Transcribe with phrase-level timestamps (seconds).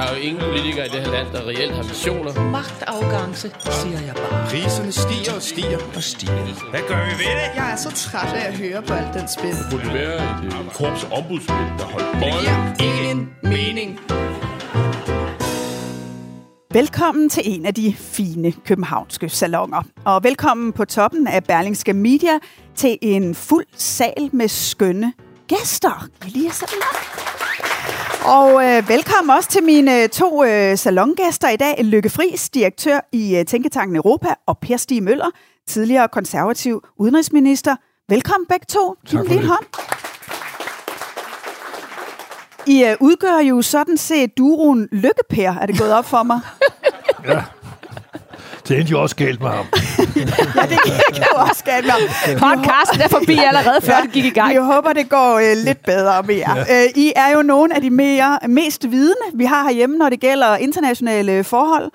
[0.00, 2.32] Der er jo ingen politikere i det her land, der reelt har visioner.
[2.50, 3.50] Magtafgangse,
[3.80, 4.46] siger jeg bare.
[4.50, 6.70] Priserne stiger og stiger og stiger.
[6.70, 7.48] Hvad gør vi ved det?
[7.56, 9.50] Jeg er så træt af at høre på alt den spil.
[9.50, 12.68] Det burde være et øh, korps ombudsmænd, der holdt bolden.
[12.68, 14.00] Det giver ingen mening.
[16.72, 19.82] Velkommen til en af de fine københavnske salonger.
[20.04, 22.38] Og velkommen på toppen af Berlingske Media
[22.74, 25.12] til en fuld sal med skønne
[25.48, 26.08] gæster.
[26.26, 26.78] I lige sådan
[28.24, 31.84] og øh, velkommen også til mine to øh, salongæster i dag.
[31.84, 35.30] Lykke Friis, direktør i øh, Tænketanken Europa, og Per Stig Møller,
[35.68, 37.76] tidligere konservativ udenrigsminister.
[38.08, 38.94] Velkommen begge to.
[39.06, 39.46] Tak for det.
[39.46, 39.64] hånd.
[42.66, 46.40] I øh, udgør jo sådan set duroen Lykkepær, er det gået op for mig.
[47.24, 47.42] Ja.
[48.70, 49.66] Det endte jo også galt med ham.
[50.56, 50.78] ja, det
[51.14, 52.58] kan jo også galt med ham.
[52.58, 54.50] Podcasten er forbi allerede, før det gik i gang.
[54.52, 56.56] Vi håber, det går øh, lidt bedre med jer.
[56.56, 56.84] Ja.
[56.84, 60.20] Øh, I er jo nogle af de mere, mest vidende, vi har herhjemme, når det
[60.20, 61.90] gælder internationale forhold.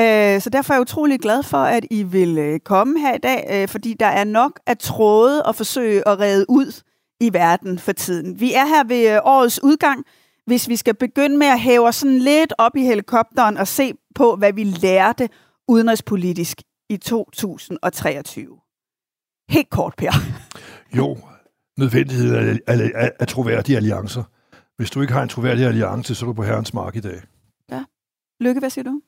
[0.00, 3.18] Øh, så derfor er jeg utrolig glad for, at I vil øh, komme her i
[3.18, 6.82] dag, øh, fordi der er nok at tråde og forsøge at redde ud
[7.20, 8.40] i verden for tiden.
[8.40, 10.04] Vi er her ved øh, årets udgang,
[10.46, 13.92] hvis vi skal begynde med at hæve os sådan lidt op i helikopteren og se
[14.14, 15.28] på, hvad vi lærte
[15.70, 18.46] udenrigspolitisk i 2023.
[19.50, 20.12] Helt kort, Per.
[20.96, 21.16] Jo,
[21.78, 24.22] nødvendighed af, af, af, af troværdige alliancer.
[24.76, 27.20] Hvis du ikke har en troværdig alliance, så er du på herrens mark i dag.
[28.40, 29.00] Lykke, hvad siger du?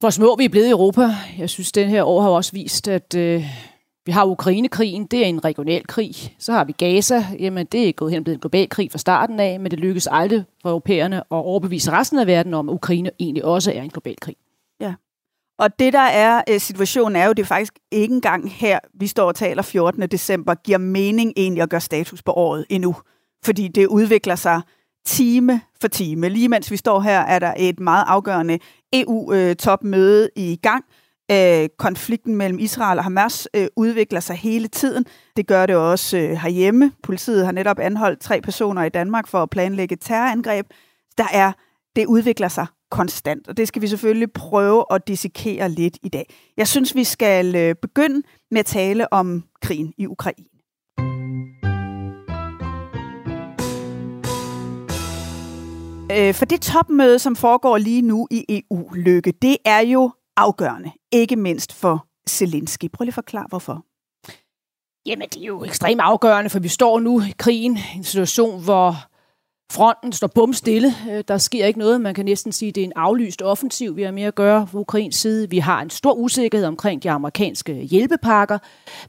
[0.00, 1.08] Hvor små vi er blevet i Europa.
[1.38, 3.44] Jeg synes, den her år har også vist, at øh,
[4.06, 5.06] vi har Ukrainekrigen.
[5.06, 6.14] Det er en regional krig.
[6.38, 7.26] Så har vi Gaza.
[7.38, 9.80] Jamen, det er gået hen og blevet en global krig fra starten af, men det
[9.80, 13.82] lykkes aldrig for europæerne at overbevise resten af verden om, at Ukraine egentlig også er
[13.82, 14.36] en global krig.
[15.58, 19.06] Og det, der er øh, situationen, er jo, det er faktisk ikke engang her, vi
[19.06, 20.02] står og taler 14.
[20.02, 22.96] december, giver mening egentlig at gøre status på året endnu.
[23.44, 24.60] Fordi det udvikler sig
[25.06, 26.28] time for time.
[26.28, 28.58] Lige mens vi står her, er der et meget afgørende
[28.92, 30.84] EU-topmøde øh, i gang.
[31.30, 35.06] Øh, konflikten mellem Israel og Hamas udvikler sig hele tiden.
[35.36, 36.92] Det gør det også herhjemme.
[37.02, 40.66] Politiet har netop anholdt tre personer i Danmark for at planlægge terrorangreb.
[41.18, 41.52] Der er,
[41.96, 46.34] det udvikler sig konstant, og det skal vi selvfølgelig prøve at dissekere lidt i dag.
[46.56, 50.46] Jeg synes, vi skal øh, begynde med at tale om krigen i Ukraine.
[56.12, 61.36] Øh, for det topmøde, som foregår lige nu i EU-lykke, det er jo afgørende, ikke
[61.36, 62.90] mindst for Zelensky.
[62.92, 63.84] Prøv lige at forklare, hvorfor.
[65.06, 68.96] Jamen, det er jo ekstremt afgørende, for vi står nu i krigen, en situation, hvor
[69.72, 70.94] fronten står bum stille.
[71.10, 72.00] Øh, der sker ikke noget.
[72.00, 74.66] Man kan næsten sige, at det er en aflyst offensiv, vi har med at gøre
[74.66, 75.50] på Ukrains side.
[75.50, 78.58] Vi har en stor usikkerhed omkring de amerikanske hjælpepakker.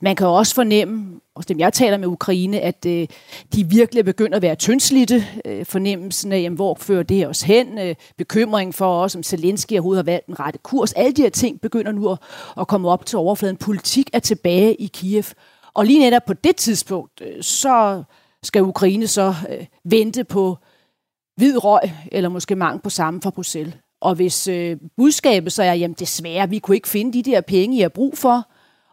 [0.02, 3.08] Man kan også fornemme, også dem jeg taler med Ukraine, at øh,
[3.54, 5.26] de virkelig er begyndt at være tyndslidte.
[5.46, 7.96] Øh, fornemmelsen af, jamen, hvor fører det os hen?
[8.18, 10.94] Bekymring for os, om Zelensky overhovedet har valgt den rette kurs.
[10.94, 12.18] Alle de her ting begynder nu
[12.60, 13.58] at, komme op til overfladen.
[13.58, 15.24] Politik er tilbage i Kiev.
[15.74, 18.04] Og lige netop på det tidspunkt, så
[18.46, 20.58] skal Ukraine så øh, vente på
[21.38, 23.74] hvid røg, eller måske mange på samme fra Bruxelles.
[24.02, 27.78] Og hvis øh, budskabet så er, jamen desværre, vi kunne ikke finde de der penge,
[27.78, 28.52] I har brug for,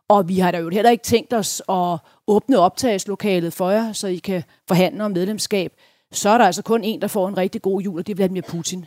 [0.08, 4.06] og vi har da jo heller ikke tænkt os at åbne optagslokalet for jer, så
[4.08, 5.72] I kan forhandle om medlemskab,
[6.12, 8.16] så er der altså kun en, der får en rigtig god jul, og det er
[8.16, 8.86] Vladimir Putin.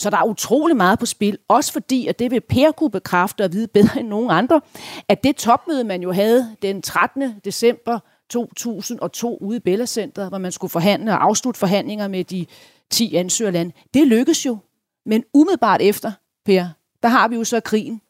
[0.00, 3.44] Så der er utrolig meget på spil, også fordi, at det vil Per kunne bekræfte
[3.44, 4.60] og vide bedre end nogen andre,
[5.08, 7.34] at det topmøde, man jo havde den 13.
[7.44, 7.98] december
[8.30, 12.46] 2002 ude i Bella Center, hvor man skulle forhandle og afslutte forhandlinger med de
[12.90, 14.58] 10 ansøgerlande, det lykkedes jo.
[15.06, 16.12] Men umiddelbart efter,
[16.44, 16.68] Per,
[17.02, 18.00] der har vi jo så krigen.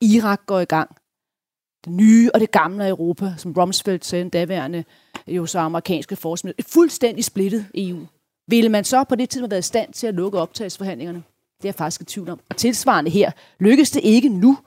[0.00, 0.96] Irak går i gang.
[1.84, 4.84] Det nye og det gamle Europa, som Rumsfeld sagde, den daværende
[5.26, 6.54] jo så amerikanske forsmid.
[6.58, 8.06] Et fuldstændig splittet EU.
[8.48, 11.22] Ville man så på det tidspunkt have været i stand til at lukke optagelsesforhandlingerne?
[11.58, 12.40] Det er jeg faktisk i tvivl om.
[12.50, 13.30] Og tilsvarende her,
[13.60, 14.58] lykkes det ikke nu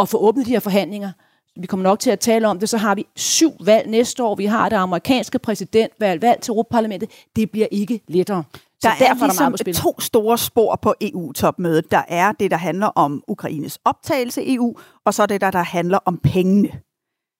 [0.00, 1.12] at få åbnet de her forhandlinger.
[1.60, 4.34] Vi kommer nok til at tale om det, så har vi syv valg næste år.
[4.34, 7.10] Vi har det amerikanske præsidentvalg, valg til Europaparlamentet.
[7.36, 8.44] Det bliver ikke lettere.
[8.52, 11.90] Så Der derfor er er der meget ligesom to store spor på EU-topmødet.
[11.90, 15.50] Der er det, der handler om Ukraines optagelse i EU, og så er det, der,
[15.50, 16.68] der handler om pengene.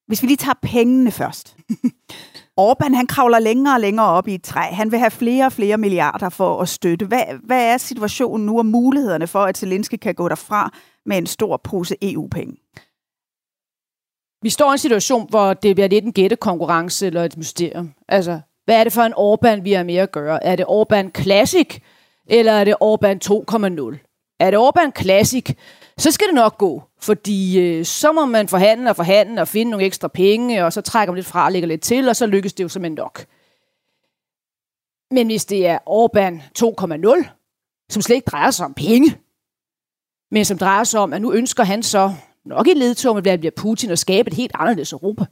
[0.06, 1.56] Hvis vi lige tager pengene først.
[2.61, 4.61] Orbán, han kravler længere og længere op i et træ.
[4.61, 7.06] Han vil have flere og flere milliarder for at støtte.
[7.06, 10.70] Hvad, hvad er situationen nu og mulighederne for, at Zelensky kan gå derfra
[11.06, 12.56] med en stor pose EU-penge?
[14.44, 17.94] Vi står i en situation, hvor det bliver lidt en gættekonkurrence eller et mysterium.
[18.08, 20.44] Altså, hvad er det for en Orbán, vi har med at gøre?
[20.44, 21.81] Er det Orbán Classic,
[22.26, 24.37] eller er det Orbán 2.0?
[24.41, 25.55] Er det Orbán Classic,
[25.99, 29.70] så skal det nok gå, fordi øh, så må man forhandle og forhandle og finde
[29.70, 32.26] nogle ekstra penge, og så trækker man lidt fra og lægger lidt til, og så
[32.26, 33.26] lykkes det jo simpelthen nok.
[35.11, 37.29] Men hvis det er Orbán 2.0,
[37.90, 39.19] som slet ikke drejer sig om penge,
[40.31, 42.14] men som drejer sig om, at nu ønsker han så
[42.46, 45.25] nok i ledtog med Vladimir Putin og skabe et helt anderledes Europa,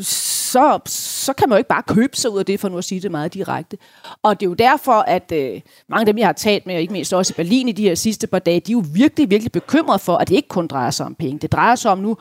[0.00, 2.84] så, så kan man jo ikke bare købe sig ud af det, for nu at
[2.84, 3.78] sige det meget direkte.
[4.22, 6.80] Og det er jo derfor, at øh, mange af dem, jeg har talt med, og
[6.80, 9.30] ikke mindst også i Berlin i de her sidste par dage, de er jo virkelig,
[9.30, 11.38] virkelig bekymrede for, at det ikke kun drejer sig om penge.
[11.38, 12.16] Det drejer sig om nu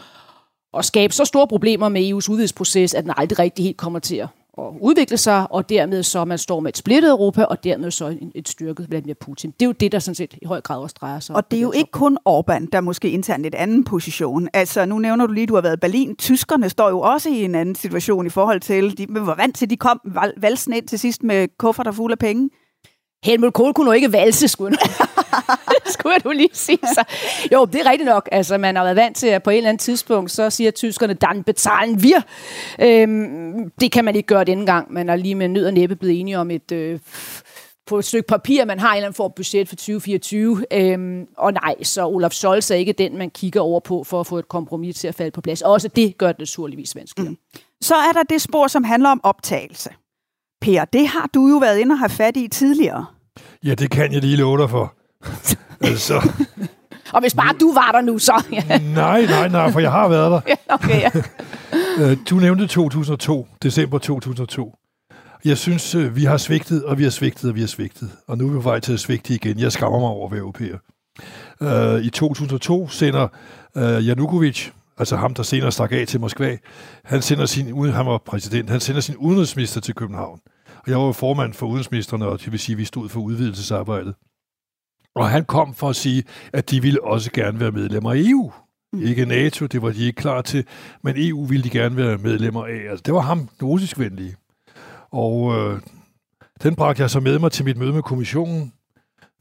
[0.74, 4.16] at skabe så store problemer med EU's udvidelsesproces, at den aldrig rigtig helt kommer til
[4.16, 7.92] at at udvikle sig, og dermed så man står med et splittet Europa, og dermed
[7.92, 9.52] så et styrket Vladimir Putin.
[9.52, 11.36] Det er jo det, der sådan set i høj grad også drejer sig.
[11.36, 14.50] Og det er jo ikke kun Orbán, der måske indtager en anden position.
[14.54, 16.16] Altså, nu nævner du lige, du har været i Berlin.
[16.16, 19.70] Tyskerne står jo også i en anden situation i forhold til, de var vant til,
[19.70, 20.00] de kom
[20.38, 22.50] valsen ind til sidst med kufferter fulde af penge.
[23.26, 24.78] Helmut Kohl kunne nu ikke valse, skulle
[25.94, 27.04] skulle du lige sige så.
[27.54, 28.30] Jo, det er rigtigt nok.
[28.32, 31.14] Altså, man har været vant til, at på et eller andet tidspunkt, så siger tyskerne,
[31.14, 32.22] dan bezahlen wir.
[32.82, 34.94] Øhm, det kan man ikke gøre denne gang.
[34.94, 36.72] Man er lige med nød og næppe blevet enige om et...
[36.72, 37.00] Øh,
[37.88, 40.66] på et stykke papir, man har en eller anden form budget for 2024.
[40.74, 44.28] Øhm, og nej, så Olaf Scholz er ikke den, man kigger over på for at
[44.28, 45.62] få et kompromis til at falde på plads.
[45.62, 47.30] Også det gør det naturligvis vanskeligt.
[47.30, 47.38] Mm.
[47.82, 49.90] Så er der det spor, som handler om optagelse.
[50.62, 53.06] Per, det har du jo været inde og have fat i tidligere.
[53.66, 54.94] Ja, det kan jeg lige love dig for.
[55.90, 56.32] altså,
[57.14, 58.44] og hvis bare du var der nu, så...
[58.52, 58.78] Ja.
[58.78, 60.42] nej, nej, nej, for jeg har været der.
[60.52, 61.10] ja, okay, ja.
[62.00, 64.76] Øh, du nævnte 2002, december 2002.
[65.46, 68.12] Jeg synes, øh, vi har svigtet, og vi har svigtet, og vi har svigtet.
[68.28, 69.60] Og nu er vi på vej til at svigte igen.
[69.60, 70.78] Jeg skammer mig over at være europæer.
[71.60, 73.28] Uh, I 2002 sender
[73.76, 76.58] uh, Janukovic, altså ham, der senere stak af til Moskva,
[77.04, 80.40] han sender sin, han var præsident, han sender sin udenrigsminister til København.
[80.86, 84.16] Og jeg var formand for udenrigsministerne, og det vil sige, at vi stod for udvidelsesarbejdet.
[85.16, 86.24] Og han kom for at sige,
[86.54, 88.52] at de ville også gerne være medlemmer af EU.
[88.94, 89.02] Mm.
[89.02, 90.66] Ikke NATO, det var de ikke klar til,
[91.04, 92.90] men EU ville de gerne være medlemmer af.
[92.90, 94.36] Altså, det var ham, den russisk venlige.
[95.12, 95.82] Og øh,
[96.64, 98.74] den bragte jeg så med mig til mit møde med kommissionen,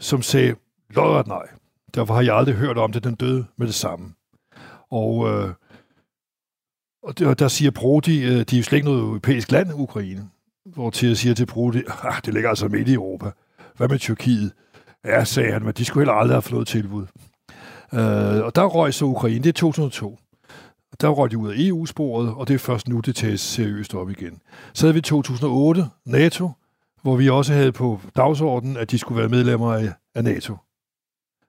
[0.00, 0.54] som sagde,
[0.90, 1.48] lodret nej.
[1.94, 4.14] Derfor har jeg aldrig hørt om det, den døde med det samme.
[4.90, 5.54] Og, øh,
[7.02, 10.28] og der, der siger Prodi, øh, de er jo slet ikke noget europæisk land, Ukraine.
[10.74, 13.30] Hvor til siger til Prodi, ah, det ligger altså midt i Europa.
[13.76, 14.52] Hvad med Tyrkiet?
[15.04, 17.06] Ja, sagde han, men de skulle heller aldrig have fået tilbud.
[17.94, 20.18] Øh, og der røg så Ukraine, det er 2002.
[21.00, 24.10] Der røg de ud af EU-sporet, og det er først nu, det tages seriøst op
[24.10, 24.40] igen.
[24.72, 26.50] Så havde vi 2008, NATO,
[27.02, 30.56] hvor vi også havde på dagsordenen, at de skulle være medlemmer af, af NATO.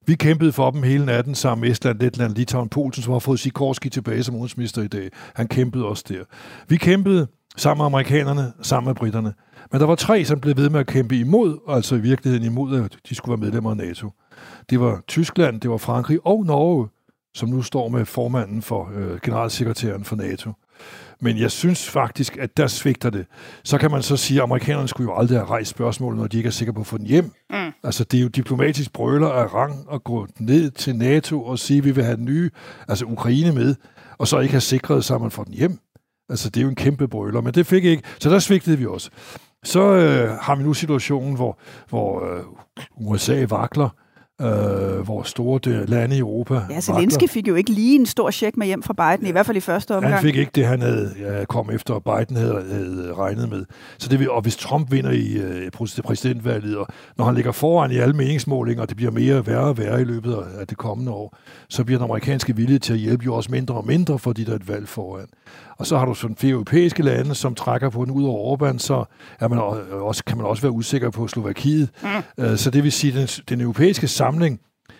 [0.08, 3.40] Vi kæmpede for dem hele natten sammen med Estland, Letland, Litauen, Polen, som har fået
[3.40, 5.10] Sikorski tilbage som udenrigsminister i dag.
[5.36, 6.24] Han kæmpede også der.
[6.68, 9.34] Vi kæmpede sammen med amerikanerne, sammen med britterne.
[9.72, 12.82] Men der var tre, som blev ved med at kæmpe imod, altså i virkeligheden imod,
[12.82, 14.12] at de skulle være medlemmer af NATO.
[14.70, 16.88] Det var Tyskland, det var Frankrig og Norge,
[17.34, 20.52] som nu står med formanden for øh, generalsekretæren for NATO.
[21.22, 23.26] Men jeg synes faktisk, at der svigter det.
[23.64, 26.38] Så kan man så sige, at amerikanerne skulle jo aldrig have rejst spørgsmålet, når de
[26.38, 27.32] ikke er sikre på at få den hjem.
[27.50, 27.72] Mm.
[27.84, 31.78] Altså, det er jo diplomatisk brøler af rang at gå ned til NATO og sige,
[31.78, 32.50] at vi vil have den nye,
[32.88, 33.76] altså Ukraine med,
[34.18, 35.80] og så ikke have sikret sig, at man får den hjem.
[36.30, 38.04] Altså, det er jo en kæmpe brøler, men det fik ikke.
[38.20, 39.10] Så der svigtede vi også.
[39.64, 42.44] Så øh, har vi nu situationen, hvor, hvor øh,
[42.96, 43.90] USA vakler,
[44.42, 48.32] øh, hvor store det, lande i Europa Ja, Zelensky fik jo ikke lige en stor
[48.32, 49.30] check med hjem fra Biden, ja.
[49.30, 50.14] i hvert fald i første omgang.
[50.14, 53.66] Han fik ikke det, han havde ja, kom efter, og Biden havde, havde regnet med.
[53.98, 55.72] Så det vil, og hvis Trump vinder i øh,
[56.04, 56.88] præsidentvalget, og
[57.18, 60.06] når han ligger foran i alle meningsmålinger, og det bliver mere værre og værre i
[60.06, 61.38] løbet af det kommende år,
[61.70, 64.52] så bliver den amerikanske vilje til at hjælpe jo også mindre og mindre, fordi der
[64.52, 65.28] er et valg foran.
[65.78, 68.78] Og så har du sådan flere europæiske lande, som trækker på den ud over Orbán,
[68.78, 69.06] så
[69.40, 69.60] er man
[69.92, 71.90] også, kan man også være usikker på Slovakiet.
[72.04, 72.44] Mm.
[72.44, 74.60] Øh, så det vil sige, den, den europæiske samling,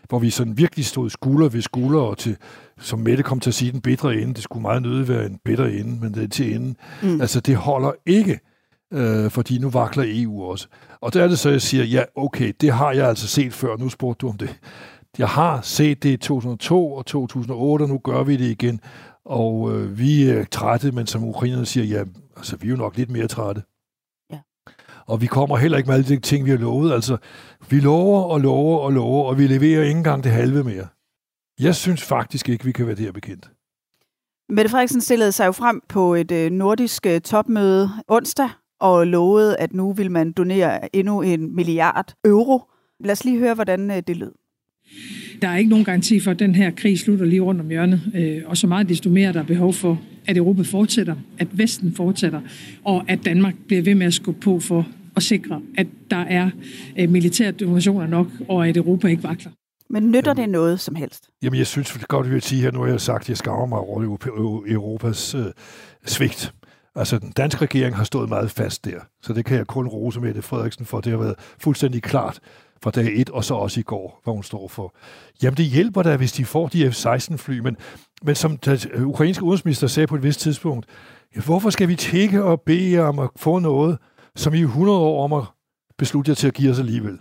[0.10, 2.38] hvor vi sådan virkelig stod skulder ved skulder, og til,
[2.80, 5.40] som Mette kom til at sige, den bedre ende, det skulle meget nødig være en
[5.46, 6.78] bedre ende, men det er til enden.
[7.04, 7.22] Mm.
[7.22, 8.40] Altså, det holder ikke,
[8.94, 10.68] øh, fordi nu vakler EU også.
[11.02, 13.78] Og der er det så, jeg siger, ja, okay, det har jeg altså set før,
[13.78, 14.60] nu spurgte du om det.
[15.18, 18.80] Jeg har set det i 2002 og 2008, og nu gør vi det igen.
[19.26, 22.04] Og øh, vi er trætte, men som ukrainerne siger, ja,
[22.38, 23.64] altså vi er jo nok lidt mere trætte.
[24.32, 24.40] Ja.
[25.06, 26.94] Og vi kommer heller ikke med alle de ting, vi har lovet.
[26.94, 27.18] Altså,
[27.70, 30.88] vi lover og lover og lover, og vi leverer ikke engang det halve mere.
[31.60, 33.52] Jeg synes faktisk ikke, vi kan være der bekendt.
[34.50, 39.58] Mette Frederiksen stillede sig jo frem på et øh, nordisk øh, topmøde onsdag og lovede,
[39.58, 42.62] at nu vil man donere endnu en milliard euro.
[43.00, 44.32] Lad os lige høre, hvordan øh, det lød.
[45.42, 48.02] Der er ikke nogen garanti for, at den her krig slutter lige rundt om hjørnet.
[48.16, 51.94] Øh, og så meget desto mere der er behov for, at Europa fortsætter, at Vesten
[51.94, 52.42] fortsætter,
[52.84, 56.50] og at Danmark bliver ved med at skubbe på for at sikre, at der er
[57.00, 59.52] øh, militære donationer nok, og at Europa ikke vakler.
[59.90, 61.30] Men nytter det noget som helst?
[61.44, 63.38] Jamen, jeg synes det godt, vi vil sige her, nu har jeg sagt, at jeg
[63.38, 64.02] skammer mig over
[64.68, 65.46] Europas øh,
[66.06, 66.54] svigt.
[66.96, 70.20] Altså, den danske regering har stået meget fast der, så det kan jeg kun rose
[70.20, 71.02] med det Frederiksen for.
[71.02, 72.40] Det har været fuldstændig klart
[72.86, 74.96] fra dag 1, og så også i går, hvad hun står for.
[75.44, 77.78] Jamen, det hjælper da, hvis de får de F-16-fly, men,
[78.24, 80.86] men som den øh, ukrainske udenrigsminister sagde på et vist tidspunkt,
[81.36, 83.98] ja, hvorfor skal vi tjekke og bede om at få noget,
[84.36, 85.44] som i 100 år om at
[85.98, 87.20] beslutte jer til at give os alligevel?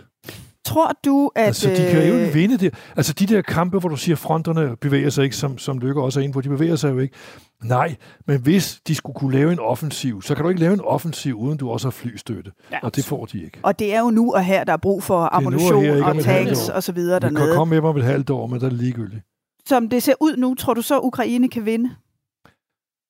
[0.64, 1.46] Tror du, at...
[1.46, 2.74] Altså, de kan jo ikke øh, vinde det.
[2.96, 6.20] Altså, de der kampe, hvor du siger, fronterne bevæger sig ikke, som, som Lykke også
[6.20, 7.14] er inde på, de bevæger sig jo ikke.
[7.62, 10.80] Nej, men hvis de skulle kunne lave en offensiv, så kan du ikke lave en
[10.80, 12.52] offensiv, uden du også har flystøtte.
[12.72, 12.78] Ja.
[12.82, 13.58] Og det får de ikke.
[13.62, 16.68] Og det er jo nu og her, der er brug for ammunition og, og tanks
[16.68, 17.40] og så videre dernede.
[17.40, 19.22] Du kan komme med mig om et halvt år, men der er ligegyldigt.
[19.66, 21.90] Som det ser ud nu, tror du så, Ukraine kan vinde?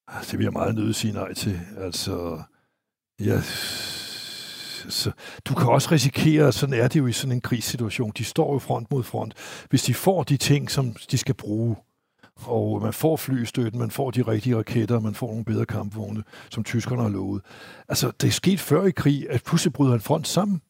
[0.08, 1.60] Altså, det jeg meget nødt sige nej til.
[1.80, 2.38] Altså,
[3.20, 3.42] jeg
[4.88, 5.10] så
[5.44, 8.58] du kan også risikere, sådan er det jo i sådan en krigssituation, de står jo
[8.58, 9.34] front mod front.
[9.70, 11.76] Hvis de får de ting, som de skal bruge,
[12.36, 16.64] og man får flystøtten, man får de rigtige raketter, man får nogle bedre kampvogne, som
[16.64, 17.42] tyskerne har lovet.
[17.88, 20.60] Altså, det er sket før i krig, at pludselig bryder en front sammen.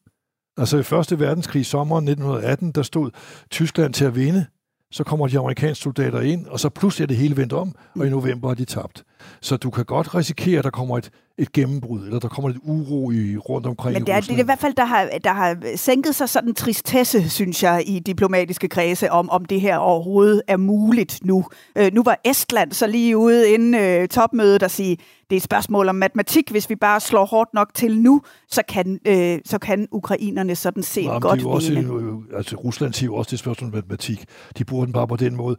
[0.57, 3.11] Altså i Første Verdenskrig, sommeren 1918, der stod
[3.51, 4.45] Tyskland til at vinde.
[4.91, 8.07] Så kommer de amerikanske soldater ind, og så pludselig er det hele vendt om, og
[8.07, 9.03] i november har de tabt.
[9.41, 12.61] Så du kan godt risikere, at der kommer et, et gennembrud, eller der kommer lidt
[12.63, 15.33] uro i, rundt omkring Men det er, det er i hvert fald, der har, der
[15.33, 19.77] har sænket sig sådan en tristesse, synes jeg, i diplomatiske kredse, om, om det her
[19.77, 21.45] overhovedet er muligt nu.
[21.77, 24.97] Øh, nu var Estland så lige ude inden øh, topmødet og sige,
[25.29, 26.51] det er et spørgsmål om matematik.
[26.51, 30.83] Hvis vi bare slår hårdt nok til nu, så kan, øh, så kan ukrainerne sådan
[30.83, 31.51] set Jamen, godt vinde.
[31.51, 34.25] Også, altså, Rusland siger jo også, det er et spørgsmål om matematik.
[34.57, 35.55] De bruger den bare på den måde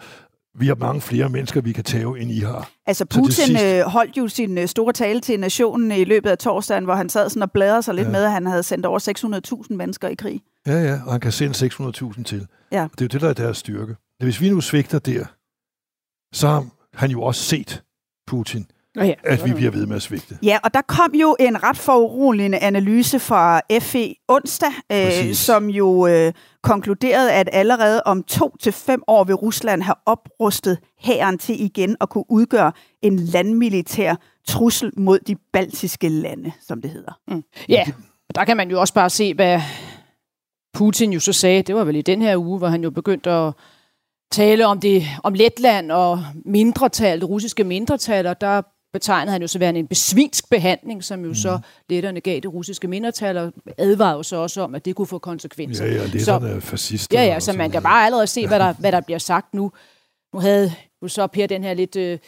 [0.58, 2.70] vi har mange flere mennesker, vi kan tage, end I har.
[2.86, 3.64] Altså Putin sidst...
[3.64, 7.08] Øh, holdt jo sin øh, store tale til nationen i løbet af torsdagen, hvor han
[7.08, 8.12] sad sådan og bladrede sig lidt ja.
[8.12, 10.40] med, at han havde sendt over 600.000 mennesker i krig.
[10.66, 12.46] Ja, ja, og han kan sende 600.000 til.
[12.72, 12.88] Ja.
[12.92, 13.96] Det er jo det, der er deres styrke.
[14.20, 15.25] Hvis vi nu svigter der,
[16.34, 17.82] så har han jo også set
[18.26, 19.14] Putin ja.
[19.24, 20.38] at vi bliver ved med at svigte.
[20.42, 26.06] Ja, og der kom jo en ret foruroligende analyse fra FE onsdag, øh, som jo
[26.06, 31.64] øh, konkluderede, at allerede om to til fem år vil Rusland have oprustet hæren til
[31.64, 32.72] igen at kunne udgøre
[33.02, 34.14] en landmilitær
[34.48, 37.12] trussel mod de baltiske lande, som det hedder.
[37.28, 37.42] Mm.
[37.68, 37.84] Ja,
[38.34, 39.60] der kan man jo også bare se, hvad
[40.74, 41.62] Putin jo så sagde.
[41.62, 43.52] Det var vel i den her uge, hvor han jo begyndte at
[44.32, 48.62] tale om det om Letland og mindretal, det russiske mindretal, og der
[48.93, 51.35] betegnede han jo så værende en besvinsk behandling, som jo mm.
[51.35, 55.07] så letterne gav det russiske mindretal, og advarede jo så også om, at det kunne
[55.07, 55.87] få konsekvenser.
[55.87, 57.21] Ja, ja, letterne er fascister.
[57.21, 59.73] Ja, ja, så man kan bare allerede se, hvad der, hvad der bliver sagt nu.
[60.35, 61.97] Nu havde jo så Per den her lidt...
[61.97, 62.19] Øh,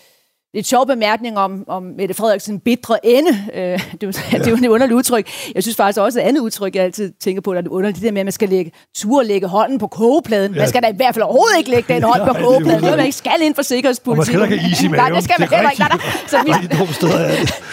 [0.54, 3.30] lidt sjov bemærkning om, om Mette Frederiksen bitre ende.
[3.54, 4.38] Øh, det, er, ja.
[4.38, 5.28] det er jo et underligt udtryk.
[5.54, 7.96] Jeg synes faktisk også, et andet udtryk, jeg altid tænker på, der er det underligt,
[7.96, 10.54] det der med, at man skal lægge, tur lægge hånden på kogepladen.
[10.54, 10.60] Ja.
[10.60, 12.82] Man skal da i hvert fald overhovedet ikke lægge den hånd på kogepladen.
[12.82, 14.34] Det er man ikke skal ind for sikkerhedspolitik.
[14.34, 14.96] Og man skal ikke is i maven.
[14.96, 15.82] Nej, det skal man heller ikke.
[15.82, 16.00] Nej, nej.
[16.26, 16.52] Så vi,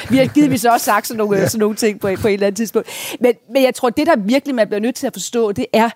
[0.12, 1.48] vi har givet vi så også sagt sådan nogle, ja.
[1.48, 2.90] sådan nogle ting på, på et eller andet tidspunkt.
[3.20, 5.90] Men, men jeg tror, det der virkelig man bliver nødt til at forstå, det er,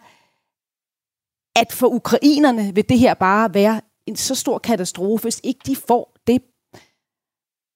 [1.55, 5.75] at for ukrainerne vil det her bare være en så stor katastrofe, hvis ikke de
[5.87, 6.18] får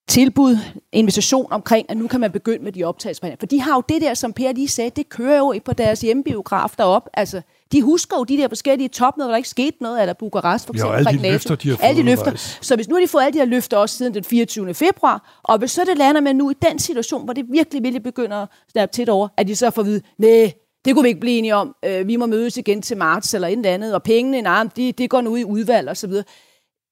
[0.07, 0.57] tilbud,
[0.91, 3.39] invitation omkring, at nu kan man begynde med de optagelsesforhandlinger.
[3.39, 6.01] For de har jo det der, som Per lige sagde, det kører jo på deres
[6.01, 7.09] hjemmebiograf derop.
[7.13, 7.41] Altså,
[7.71, 10.73] de husker jo de der forskellige topmøder, hvor der ikke skete noget, eller Bukarest for
[10.73, 10.93] eksempel.
[10.93, 12.57] Ja, alle de løfter, de har fået alle de løfter.
[12.61, 14.73] Så hvis nu har de fået alle de her løfter også siden den 24.
[14.73, 18.03] februar, og hvis så det lander med nu i den situation, hvor det virkelig, virkelig
[18.03, 20.53] begynder at snappe tæt over, at de så får at vide, nej,
[20.85, 21.75] det kunne vi ikke blive enige om.
[21.85, 24.91] Øh, vi må mødes igen til marts eller et eller andet, og pengene, nej, de,
[24.91, 26.23] de går nu i udvalg og så videre.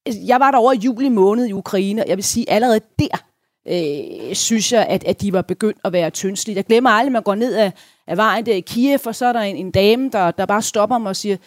[0.05, 3.23] Jeg var der over i juli måned i Ukraine, og jeg vil sige, allerede der
[3.67, 6.55] øh, synes jeg, at, at de var begyndt at være tyndslige.
[6.55, 7.71] Jeg glemmer aldrig, at man går ned af,
[8.07, 10.61] af vejen der i Kiev, og så er der en, en dame, der, der bare
[10.61, 11.37] stopper mig og siger,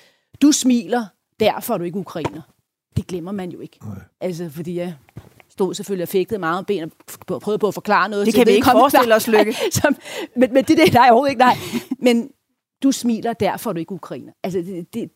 [0.43, 1.07] du smiler,
[1.41, 2.41] derfor er du ikke ukrainer.
[2.97, 3.79] Det glemmer man jo ikke.
[3.85, 3.97] Nej.
[4.21, 4.95] Altså, fordi jeg
[5.51, 6.93] stod selvfølgelig og fægtede meget om ben
[7.29, 8.27] og prøvede på at forklare noget.
[8.27, 9.55] Det kan vi ikke forestille os, Lykke.
[9.83, 9.97] Som,
[10.37, 11.57] men, men det der, nej, overhovedet ikke, nej.
[11.99, 12.31] Men
[12.83, 14.33] du smiler, derfor er du ikke ukrainer.
[14.43, 15.11] Altså, det, det,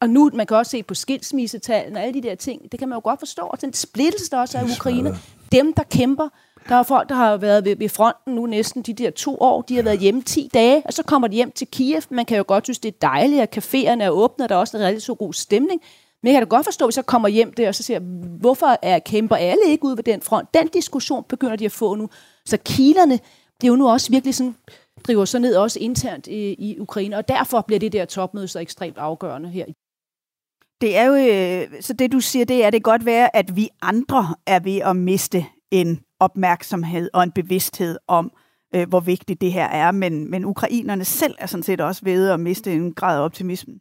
[0.00, 2.88] og, nu, man kan også se på skilsmissetallene og alle de der ting, det kan
[2.88, 5.16] man jo godt forstå, og den splittelse, der også er i Ukraine.
[5.52, 6.28] Dem, der kæmper,
[6.68, 9.62] der er folk, der har været ved, ved fronten nu næsten de der to år,
[9.62, 12.02] de har været hjemme 10 dage, og så kommer de hjem til Kiev.
[12.10, 14.58] Man kan jo godt synes, det er dejligt, at caféerne er åbne, og der er
[14.58, 15.80] også en rigtig så god stemning.
[16.22, 18.00] Men jeg kan da godt forstå, hvis jeg kommer hjem der, og så siger
[18.40, 20.54] hvorfor er kæmper alle ikke ude ved den front?
[20.54, 22.08] Den diskussion begynder de at få nu.
[22.46, 23.12] Så kilerne,
[23.60, 24.56] det er jo nu også virkelig sådan,
[25.06, 28.58] driver så ned også internt i, i Ukraine, og derfor bliver det der topmøde så
[28.58, 29.64] ekstremt afgørende her.
[30.80, 33.68] det er jo, øh, så det du siger, det er, det godt være, at vi
[33.82, 38.32] andre er ved at miste en opmærksomhed og en bevidsthed om,
[38.74, 42.30] øh, hvor vigtigt det her er, men, men ukrainerne selv er sådan set også ved
[42.30, 43.80] at miste en grad af optimismen.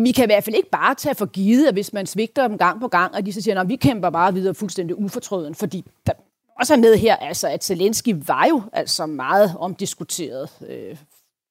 [0.00, 2.58] Vi kan i hvert fald ikke bare tage for givet, at hvis man svigter dem
[2.58, 5.84] gang på gang, og de så siger, at vi kæmper bare videre fuldstændig ufortrøden, fordi
[6.06, 6.12] der
[6.60, 10.96] også er med her, altså, at Zelensky var jo altså meget omdiskuteret øh,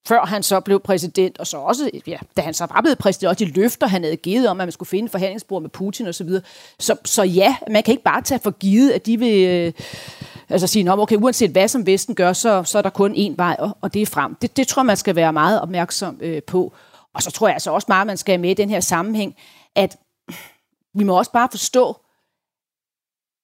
[0.08, 3.30] før han så blev præsident, og så også, ja, da han så var blevet præsident,
[3.30, 6.30] også de løfter, han havde givet om, at man skulle finde forhandlingsbord med Putin osv.
[6.30, 6.42] Så,
[6.80, 9.74] så, så ja, man kan ikke bare tage for givet, at de vil øh,
[10.50, 13.56] altså sige, okay, uanset hvad som Vesten gør, så, så er der kun én vej,
[13.60, 14.36] og, og det er frem.
[14.36, 16.74] Det, det tror jeg, man skal være meget opmærksom øh, på.
[17.14, 19.36] Og så tror jeg altså også meget, man skal have med i den her sammenhæng,
[19.76, 19.98] at
[20.94, 21.98] vi må også bare forstå,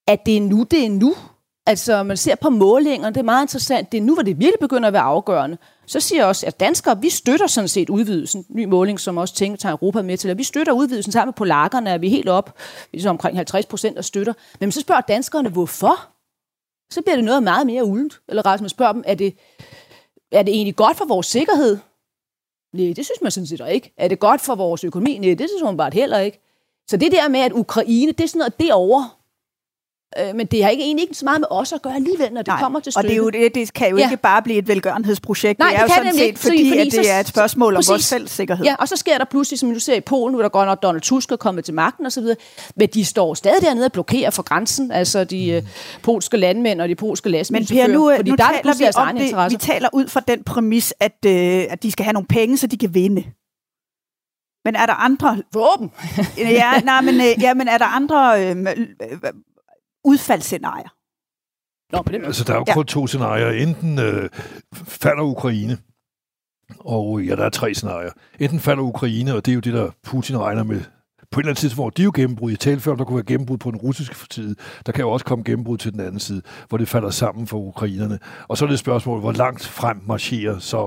[0.08, 1.16] at det er nu, det er nu.
[1.72, 3.92] Altså, man ser på målingerne, det er meget interessant.
[3.92, 5.58] Det er nu, hvor det virkelig begynder at være afgørende.
[5.86, 8.46] Så siger jeg også, at danskere, vi støtter sådan set udvidelsen.
[8.50, 10.32] Ny måling, som også tænker, tager Europa med til.
[10.32, 12.58] Og vi støtter udvidelsen sammen med polakkerne, er vi helt op,
[12.94, 14.34] ligesom omkring 50 procent der støtter.
[14.60, 16.08] Men så spørger danskerne, hvorfor?
[16.94, 18.22] Så bliver det noget meget mere uldent.
[18.30, 19.36] Eller rettere, man spørger dem, er det,
[20.32, 21.78] er det egentlig godt for vores sikkerhed?
[22.74, 23.94] Nej, det synes man sådan set ikke.
[23.98, 25.18] Er det godt for vores økonomi?
[25.18, 26.40] Nej, det synes man bare heller ikke.
[26.88, 29.10] Så det der med, at Ukraine, det er sådan noget derovre,
[30.20, 32.42] Øh, men det har ikke, egentlig ikke så meget med os at gøre alligevel, når
[32.42, 33.06] det Nej, kommer til stykket.
[33.06, 34.04] og det, er jo, det, det kan jo ja.
[34.04, 35.60] ikke bare blive et velgørenhedsprojekt.
[35.60, 37.76] Nej, det er det jo sådan set, fordi, fordi, fordi at det er et spørgsmål
[37.76, 38.66] præcis, om vores fællessikkerhed.
[38.66, 40.76] Ja, og så sker der pludselig, som du ser i Polen, hvor der går, når
[40.76, 42.24] Donald Tusk er kommet til magten osv.,
[42.76, 45.70] men de står stadig dernede og blokerer for grænsen, altså de uh,
[46.04, 47.88] polske landmænd og de polske lastbilchauffører.
[47.88, 50.44] Men Per, nu, fordi nu der taler vi om det, vi taler ud fra den
[50.44, 51.32] præmis, at, uh,
[51.74, 53.24] at de skal have nogle penge, så de kan vinde.
[54.66, 55.42] Men er der andre...
[55.54, 55.92] Våben!
[56.38, 58.66] ja, nej, men, ja, men er der andre øh,
[60.04, 60.90] udfaldsscenarier.
[61.92, 62.88] Nå, på den altså, der er jo kun ja.
[62.88, 63.50] to scenarier.
[63.50, 64.30] Enten øh,
[64.74, 65.78] falder Ukraine,
[66.80, 68.12] og ja, der er tre scenarier.
[68.40, 70.82] Enten falder Ukraine, og det er jo det, der Putin regner med
[71.32, 72.52] på et eller andet tidspunkt, de er jo gennembrud.
[72.52, 74.56] I talte før, der kunne være gennembrud på den russiske side.
[74.86, 77.58] Der kan jo også komme gennembrud til den anden side, hvor det falder sammen for
[77.58, 78.20] ukrainerne.
[78.48, 80.86] Og så er det et spørgsmål, hvor langt frem marcherer så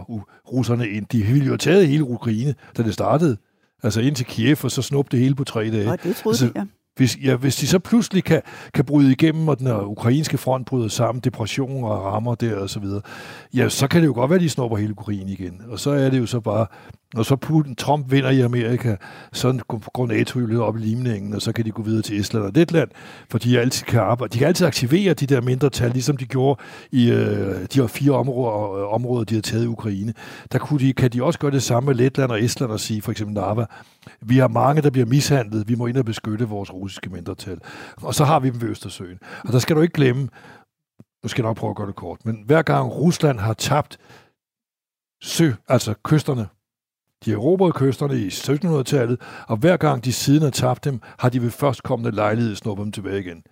[0.53, 1.07] russerne ind.
[1.07, 3.37] De ville jo have taget hele Ukraine, da det startede.
[3.83, 5.91] Altså ind til Kiev, og så snuppe det hele på tre dage.
[5.91, 6.65] Og det troede altså, de, ja.
[6.97, 8.43] Hvis, ja, hvis de så pludselig kan,
[8.75, 12.81] kan bryde igennem, og den ukrainske front bryder sammen, depression og rammer der og så
[12.81, 13.01] videre,
[13.55, 15.63] ja, så kan det jo godt være, at de snupper hele Ukraine igen.
[15.69, 16.67] Og så er det jo så bare,
[17.15, 18.97] når så Putin, Trump vinder i Amerika,
[19.33, 19.59] så
[19.93, 22.45] går NATO jo lidt op i limningen, og så kan de gå videre til Estland
[22.45, 22.91] og Letland,
[23.31, 24.33] for de altid kan arbejde.
[24.33, 26.61] De kan altid aktivere de der mindre tal, ligesom de gjorde
[26.93, 30.15] i øh, de her fire områder, øh, områder, de har taget i Ukraine.
[30.53, 33.03] Der kunne de, kan de også gøre det samme med Letland og Estland og sige,
[33.03, 33.67] for eksempel Narva,
[34.21, 37.59] vi har mange, der bliver mishandlet, vi må ind og beskytte vores russiske mindretal.
[37.97, 39.19] Og så har vi dem ved Østersøen.
[39.45, 40.29] Og der skal du ikke glemme,
[41.23, 43.99] nu skal jeg nok prøve at gøre det kort, men hver gang Rusland har tabt
[45.23, 46.49] sø, altså kysterne,
[47.25, 51.43] de erobrede kysterne i 1700-tallet, og hver gang de siden har tabt dem, har de
[51.43, 53.43] ved førstkommende lejlighed snuppet dem tilbage igen.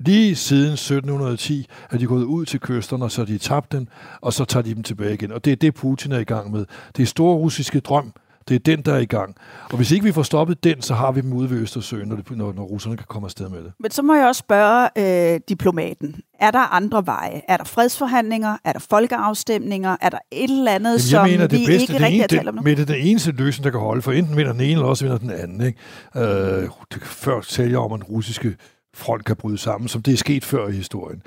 [0.00, 3.86] Lige siden 1710 er de gået ud til kysterne, så de tabt dem,
[4.20, 5.32] og så tager de dem tilbage igen.
[5.32, 6.66] Og det er det, Putin er i gang med.
[6.96, 8.12] Det er store russiske drøm,
[8.48, 9.36] det er den, der er i gang.
[9.70, 12.16] Og hvis ikke vi får stoppet den, så har vi dem ude ved Østersøen, når,
[12.16, 13.72] det, når, når russerne kan komme afsted med det.
[13.80, 14.88] Men så må jeg også spørge
[15.34, 16.16] øh, diplomaten.
[16.40, 17.42] Er der andre veje?
[17.48, 18.56] Er der fredsforhandlinger?
[18.64, 19.96] Er der folkeafstemninger?
[20.00, 22.48] Er der et eller andet, Jamen, som mener, det vi bedste, ikke rigtig har talt
[22.48, 22.62] om nu?
[22.62, 25.04] Med det den eneste løsning, der kan holde, for enten vinder den ene, eller også
[25.04, 25.60] vinder den anden.
[25.66, 25.78] Ikke?
[26.16, 28.56] Øh, det før tale om, at den russiske
[28.94, 31.22] front kan bryde sammen, som det er sket før i historien.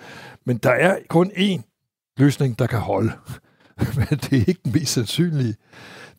[0.45, 1.62] Men der er kun én
[2.17, 3.12] løsning, der kan holde.
[3.95, 5.56] Men det er ikke den mest sandsynlige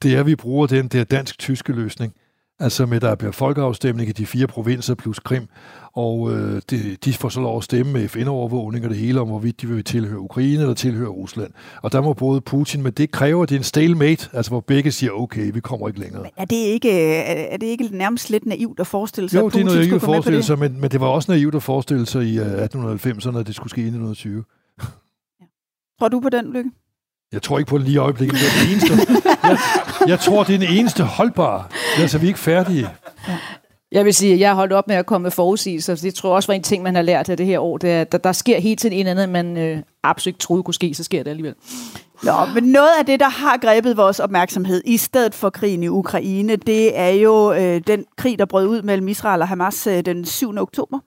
[0.03, 2.13] det er, at vi bruger den der dansk-tyske løsning.
[2.61, 5.49] Altså med, der bliver folkeafstemning i de fire provinser plus Krim,
[5.93, 9.29] og øh, de, de får så lov at stemme med FN-overvågning og det hele om,
[9.29, 11.51] hvorvidt de vil tilhøre Ukraine eller tilhøre Rusland.
[11.83, 14.61] Og der må både Putin, men det kræver, at det er en stalemate, altså hvor
[14.61, 16.23] begge siger, okay, vi kommer ikke længere.
[16.23, 16.91] Men er det ikke,
[17.25, 19.95] er det ikke nærmest lidt naivt at forestille sig, jo, at Putin det er naivt
[19.95, 23.47] at forestille sig, men, men det var også naivt at forestille sig i 1890'erne, at
[23.47, 24.45] det skulle ske i 1920.
[24.81, 24.85] Ja.
[25.99, 26.71] Tror du på den, Lykke?
[27.33, 28.39] Jeg tror ikke på det lige øjeblikket.
[28.39, 29.13] Det er det eneste.
[29.43, 29.59] Jeg,
[30.09, 31.65] jeg tror, det er den eneste holdbare.
[31.97, 32.89] Ellers er vi ikke færdige.
[33.93, 35.95] Jeg vil sige, at jeg har holdt op med at komme med forudsigelser.
[35.95, 37.79] Det tror jeg også var en ting, man har lært af det her år.
[37.79, 40.75] Det er, der, der sker helt til en anden, man øh, absolut ikke troede kunne
[40.75, 41.55] ske, så sker det alligevel.
[42.23, 45.89] Nå, men noget af det, der har grebet vores opmærksomhed i stedet for krigen i
[45.89, 50.05] Ukraine, det er jo øh, den krig, der brød ud mellem Israel og Hamas øh,
[50.05, 50.59] den 7.
[50.59, 50.99] oktober.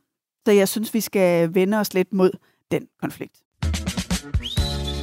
[0.46, 2.32] Så jeg synes, vi skal vende os lidt mod
[2.72, 3.36] den konflikt.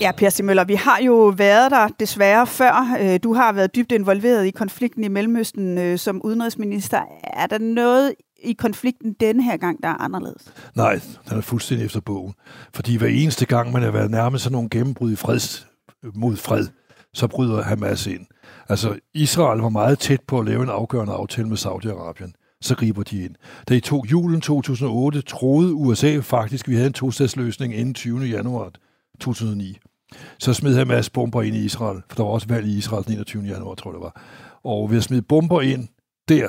[0.00, 2.96] Ja, Per Stimøller, vi har jo været der desværre før.
[3.00, 7.00] Øh, du har været dybt involveret i konflikten i Mellemøsten øh, som udenrigsminister.
[7.24, 10.52] Er der noget i konflikten denne her gang, der er anderledes?
[10.74, 12.34] Nej, den er fuldstændig efter bogen.
[12.74, 15.66] Fordi hver eneste gang, man har været nærmest sådan nogle gennembrud i freds,
[16.14, 16.66] mod fred,
[17.14, 18.26] så bryder Hamas ind.
[18.68, 22.58] Altså, Israel var meget tæt på at lave en afgørende aftale med Saudi-Arabien.
[22.60, 23.34] Så griber de ind.
[23.68, 28.20] Da i to, julen 2008 troede USA faktisk, at vi havde en tostatsløsning inden 20.
[28.20, 28.70] januar
[29.20, 29.78] 2009.
[30.38, 33.04] Så smed han masse bomber ind i Israel, for der var også valg i Israel
[33.04, 33.42] den 21.
[33.42, 34.22] januar, tror jeg det var.
[34.64, 35.88] Og ved at smide bomber ind
[36.28, 36.48] der,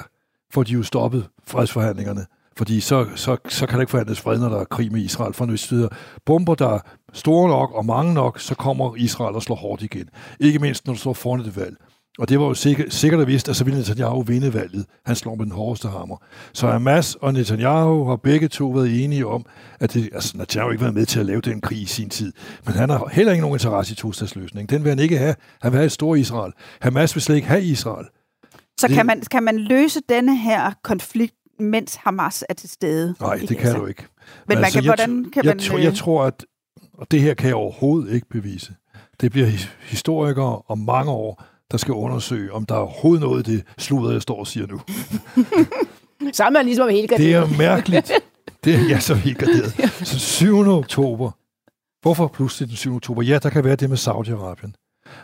[0.54, 2.26] får de jo stoppet fredsforhandlingerne.
[2.58, 5.34] Fordi så, så, så kan der ikke forhandles fred, når der er krig med Israel.
[5.34, 5.88] For hvis der
[6.26, 6.80] bomber, der er
[7.14, 10.10] store nok og mange nok, så kommer Israel og slår hårdt igen.
[10.40, 11.78] Ikke mindst, når du står foran et valg.
[12.18, 14.86] Og det var jo sikkert, sikkert at vidst, at så ville Netanyahu vinde valget.
[15.06, 16.18] Han slår med den hårdeste hammer.
[16.54, 19.46] Så Hamas og Netanyahu har begge to været enige om,
[19.80, 22.34] at det, altså Netanyahu ikke været med til at lave den krig i sin tid.
[22.66, 24.70] Men han har heller ikke nogen interesse i tostatsløsningen.
[24.70, 25.36] Den vil han ikke have.
[25.62, 26.54] Han vil have et stort Israel.
[26.82, 28.06] Hamas vil slet ikke have Israel.
[28.80, 33.16] Så det, kan, man, kan man løse denne her konflikt, mens Hamas er til stede?
[33.20, 34.02] Nej, det kan du ikke.
[34.02, 34.08] Men,
[34.48, 35.80] Men man altså, kan, jeg, hvordan kan jeg, man...
[35.80, 36.46] Jeg, jeg tror, at
[36.98, 38.76] og det her kan jeg overhovedet ikke bevise.
[39.22, 39.48] Det bliver
[39.82, 44.12] historikere om mange år, der skal undersøge, om der er overhovedet noget i det sludder,
[44.12, 44.82] jeg står og siger nu.
[46.34, 47.50] så er ligesom helt garderet.
[47.50, 48.12] Det er mærkeligt.
[48.64, 49.92] Det er jeg så helt garderet.
[50.08, 50.58] Så 7.
[50.58, 51.32] oktober.
[52.02, 52.96] Hvorfor pludselig den 7.
[52.96, 53.22] oktober?
[53.22, 54.72] Ja, der kan være det med Saudi-Arabien.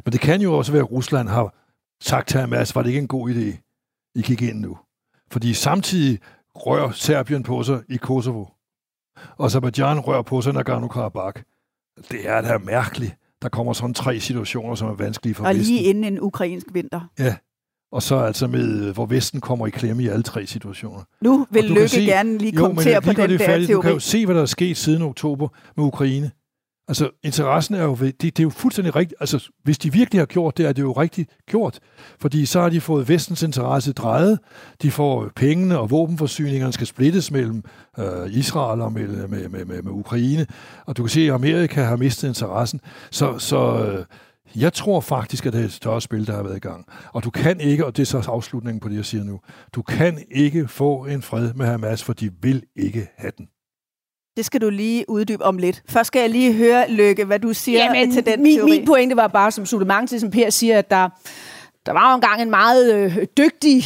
[0.06, 1.56] Men det kan jo også være, at Rusland har
[2.04, 3.74] sagt til Hamas, var det ikke en god idé,
[4.16, 4.78] I gik ind nu?
[5.32, 6.20] Fordi samtidig
[6.56, 8.46] rører Serbien på sig i Kosovo.
[9.38, 11.42] Og Azerbaijan rører på sig Nagorno-Karabakh.
[12.12, 13.16] Det er da mærkeligt.
[13.44, 15.76] Der kommer sådan tre situationer, som er vanskelige for Og Vesten.
[15.76, 17.02] lige inden en ukrainsk vinter.
[17.20, 17.36] Ja,
[17.92, 21.00] og så altså med, hvor Vesten kommer i klemme i alle tre situationer.
[21.22, 23.66] Nu vil Lykke se, gerne lige kommentere jo, på den der teori.
[23.66, 26.32] Du kan jo se, hvad der er sket siden oktober med Ukraine.
[26.88, 29.18] Altså, interessen er jo, det, det er jo fuldstændig rigtigt.
[29.20, 31.80] Altså, hvis de virkelig har gjort det, er det jo rigtigt gjort.
[32.20, 34.40] Fordi så har de fået vestens interesse drejet.
[34.82, 37.64] De får pengene og våbenforsyningerne skal splittes mellem
[38.00, 40.48] øh, Israel og med, med, med, med, med Ukraine.
[40.86, 42.82] Og du kan se, at Amerika har mistet interessen.
[43.12, 44.06] Så, så øh,
[44.56, 46.86] jeg tror faktisk, at det er et større spil, der har været i gang.
[47.14, 49.40] Og du kan ikke, og det er så afslutningen på det, jeg siger nu,
[49.76, 53.48] du kan ikke få en fred med Hamas, for de vil ikke have den.
[54.38, 55.84] Det skal du lige uddybe om lidt.
[55.90, 58.70] Først skal jeg lige høre, Lykke, hvad du siger Jamen, til den min, teori.
[58.70, 61.10] Min pointe var bare som supplement til, som Per siger, at der,
[61.86, 63.84] der var jo engang en meget øh, dygtig,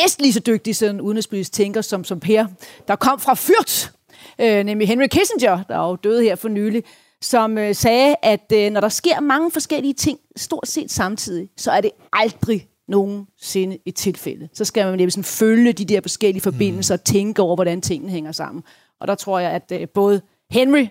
[0.00, 2.46] næsten lige så dygtig sådan udenrigspolitisk tænker som, som Per,
[2.88, 3.92] der kom fra Fyrt,
[4.40, 6.84] øh, nemlig Henry Kissinger, der er jo døde her for nylig,
[7.22, 11.70] som øh, sagde, at øh, når der sker mange forskellige ting, stort set samtidig, så
[11.70, 14.48] er det aldrig nogensinde et tilfælde.
[14.52, 18.12] Så skal man nemlig sådan følge de der forskellige forbindelser og tænke over, hvordan tingene
[18.12, 18.62] hænger sammen.
[19.00, 20.86] Og der tror jeg, at øh, både Henry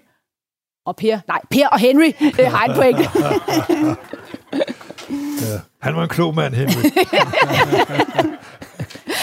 [0.86, 3.00] og Per, nej, Per og Henry øh, har et point.
[5.42, 6.86] ja, han var en klog mand, Henry.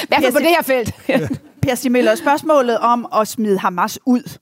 [0.03, 0.95] I hvert fald på det her felt.
[1.63, 4.39] per Stimøller, spørgsmålet om at smide Hamas ud.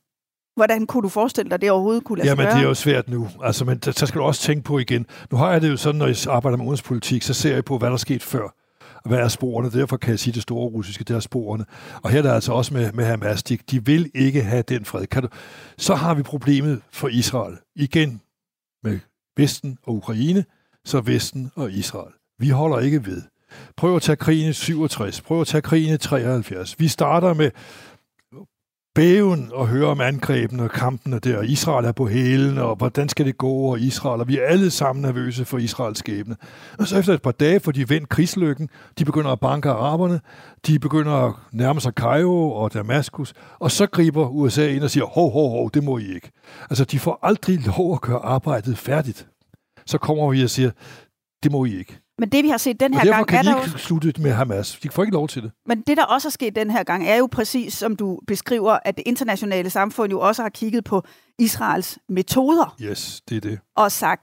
[0.56, 2.54] Hvordan kunne du forestille dig, det overhovedet kunne lade Jamen, gøre?
[2.54, 3.28] det er jo svært nu.
[3.44, 5.06] Altså, men så skal du også tænke på igen.
[5.30, 7.78] Nu har jeg det jo sådan, når jeg arbejder med udenrigspolitik, så ser jeg på,
[7.78, 8.54] hvad der er sket før
[9.04, 9.70] hvad er sporene?
[9.70, 11.64] Derfor kan jeg sige det store russiske, det er sporene.
[12.02, 14.84] Og her er der altså også med, med Hamas, de, de vil ikke have den
[14.84, 15.06] fred.
[15.06, 15.28] Kan du,
[15.78, 17.56] så har vi problemet for Israel.
[17.76, 18.20] Igen
[18.82, 18.98] med
[19.36, 20.44] Vesten og Ukraine,
[20.84, 22.12] så Vesten og Israel.
[22.38, 23.22] Vi holder ikke ved.
[23.76, 25.20] Prøv at tage krigen i 67.
[25.20, 26.80] Prøv at tage krigen i 73.
[26.80, 27.50] Vi starter med
[28.94, 31.42] bæven og høre om angrebene og kampene der.
[31.42, 34.20] Israel er på hælen, og hvordan skal det gå og Israel?
[34.20, 36.36] Og vi er alle sammen nervøse for Israels skæbne.
[36.78, 38.68] Og så efter et par dage får de vendt krigslykken.
[38.98, 40.20] De begynder at banke araberne.
[40.66, 43.34] De begynder at nærme sig Cairo og Damaskus.
[43.58, 46.30] Og så griber USA ind og siger, hov, hov, hov, det må I ikke.
[46.70, 49.28] Altså, de får aldrig lov at gøre arbejdet færdigt.
[49.86, 50.70] Så kommer vi og siger,
[51.42, 51.98] det må I ikke.
[52.22, 53.26] Men det, vi har set den her gang...
[53.26, 54.78] kan er de ikke slutte med Hamas.
[54.82, 55.50] De får ikke lov til det.
[55.66, 58.78] Men det, der også er sket den her gang, er jo præcis, som du beskriver,
[58.84, 61.02] at det internationale samfund jo også har kigget på
[61.38, 62.76] Israels metoder.
[62.82, 63.58] Yes, det er det.
[63.76, 64.22] Og sagt,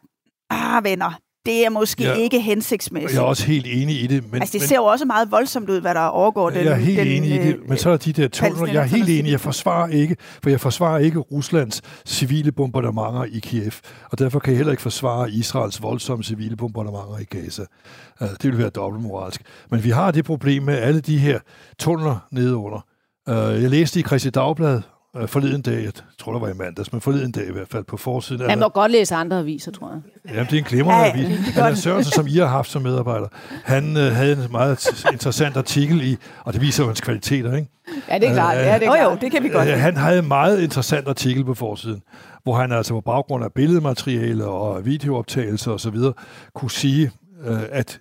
[0.50, 3.14] ah venner, det er måske ja, ikke hensigtsmæssigt.
[3.14, 4.32] Jeg er også helt enig i det.
[4.32, 6.72] Men, altså, det men, ser jo også meget voldsomt ud, hvad der overgår den Jeg
[6.72, 8.74] er helt den, enig i det, men så er de der tunneler.
[8.74, 13.40] Jeg er helt enig, jeg forsvarer ikke, for jeg forsvarer ikke Ruslands civile bombardementer i
[13.40, 13.72] Kiev,
[14.12, 17.64] og derfor kan jeg heller ikke forsvare Israels voldsomme civile bombardementer i Gaza.
[18.20, 19.42] Det vil være dobbeltmoralsk.
[19.72, 21.40] Men vi har det problem med alle de her
[21.80, 22.86] tunneler nedenunder.
[23.28, 24.82] Jeg læste i Christi Dagblad
[25.18, 27.84] øh, forleden dag, jeg tror, der var i mandags, men forleden dag i hvert fald
[27.84, 28.48] på forsiden.
[28.48, 28.70] Man må der...
[28.70, 30.02] godt læse andre aviser, tror jeg.
[30.34, 31.50] Jamen, det er en glimrende ja, avis.
[31.50, 33.28] Han er Sørensen, som I har haft som medarbejder.
[33.64, 37.70] Han øh, havde en meget interessant artikel i, og det viser jo hans kvaliteter, ikke?
[38.10, 38.56] Ja, det er klart.
[38.56, 39.00] Ja, det er klart.
[39.00, 39.68] Jo, jo, det kan vi godt.
[39.68, 42.02] Han havde en meget interessant artikel på forsiden,
[42.44, 45.96] hvor han altså på baggrund af billedmateriale og videooptagelser osv.
[46.56, 47.12] kunne sige,
[47.46, 48.00] øh, at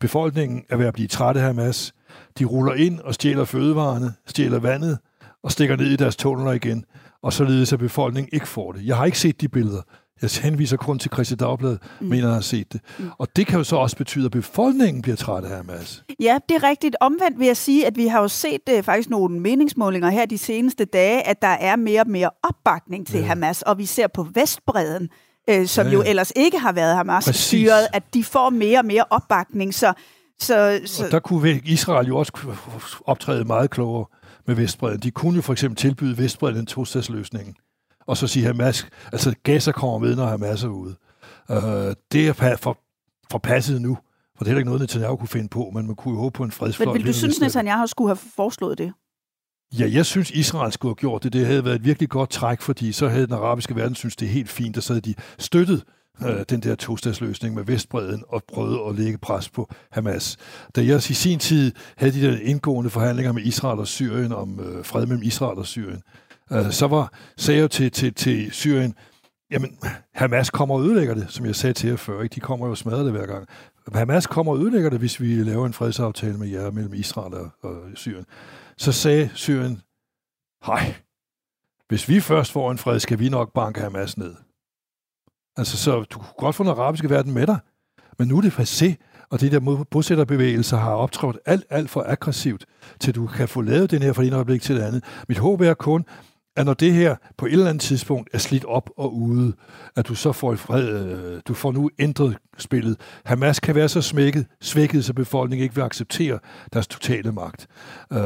[0.00, 1.92] befolkningen er ved at blive træt af Hamas.
[2.38, 4.98] De ruller ind og stjæler fødevarene, stjæler vandet
[5.44, 6.84] og stikker ned i deres tunneler igen,
[7.22, 8.86] og således at befolkningen ikke får det.
[8.86, 9.82] Jeg har ikke set de billeder.
[10.22, 12.06] Jeg henviser kun til Christi Dagblad, mm.
[12.06, 12.80] mener jeg har set det.
[12.98, 13.10] Mm.
[13.18, 16.04] Og det kan jo så også betyde, at befolkningen bliver træt af Hamas.
[16.20, 16.96] Ja, det er rigtigt.
[17.00, 20.38] Omvendt vil jeg sige, at vi har jo set uh, faktisk nogle meningsmålinger her de
[20.38, 23.26] seneste dage, at der er mere og mere opbakning til ja.
[23.26, 25.08] Hamas, og vi ser på Vestbreden,
[25.50, 25.96] uh, som ja, ja.
[25.96, 29.74] jo ellers ikke har været Hamas-styret, at de får mere og mere opbakning.
[29.74, 29.92] Så,
[30.40, 31.04] så, så...
[31.04, 32.32] Og der kunne Israel jo også
[33.06, 34.06] optræde meget klogere
[34.48, 35.00] med Vestbreden.
[35.00, 37.56] De kunne jo for eksempel tilbyde Vestbreden en to-statsløsning
[38.08, 40.94] og så sige Hamas, altså Gaza kommer med, når Hamas er ude.
[41.48, 41.56] Uh,
[42.12, 42.78] det er for,
[43.30, 43.98] forpasset nu,
[44.36, 46.36] for det er heller ikke noget, Netanyahu kunne finde på, men man kunne jo håbe
[46.36, 46.92] på en fredsfløj.
[46.92, 48.92] Men vil du synes, Netanyahu skulle have foreslået det?
[49.78, 51.32] Ja, jeg synes, Israel skulle have gjort det.
[51.32, 54.26] Det havde været et virkelig godt træk, fordi så havde den arabiske verden synes det
[54.26, 55.84] er helt fint, og så havde de støttet
[56.26, 60.36] øh, den der tostatsløsning med Vestbreden og prøvede at lægge pres på Hamas.
[60.76, 64.60] Da jeg i sin tid havde de der indgående forhandlinger med Israel og Syrien om
[64.60, 66.02] øh, fred mellem Israel og Syrien,
[66.52, 68.94] øh, så var, sagde jeg til, til, til Syrien,
[69.50, 69.78] jamen,
[70.14, 72.22] Hamas kommer og ødelægger det, som jeg sagde til jer før.
[72.22, 72.34] Ikke?
[72.34, 73.48] De kommer jo og smadrer det hver gang.
[73.94, 77.50] Hamas kommer og ødelægger det, hvis vi laver en fredsaftale med jer mellem Israel og,
[77.62, 78.24] og Syrien.
[78.76, 79.82] Så sagde Syrien,
[80.66, 80.94] hej,
[81.88, 84.34] hvis vi først får en fred, skal vi nok banke Hamas ned.
[85.58, 87.58] Altså, så du kunne godt få den arabiske verden med dig,
[88.18, 88.94] men nu er det passé,
[89.30, 92.66] og det der bosætterbevægelser har optrådt alt, alt for aggressivt,
[93.00, 95.04] til du kan få lavet den her fra en øjeblik til det andet.
[95.28, 96.04] Mit håb er kun,
[96.56, 99.52] at når det her på et eller andet tidspunkt er slidt op og ude,
[99.96, 102.96] at du så får fred, øh, du får nu ændret spillet.
[103.24, 106.38] Hamas kan være så smækket, svækket, så befolkningen ikke vil acceptere
[106.72, 107.66] deres totale magt.
[108.12, 108.18] Øh,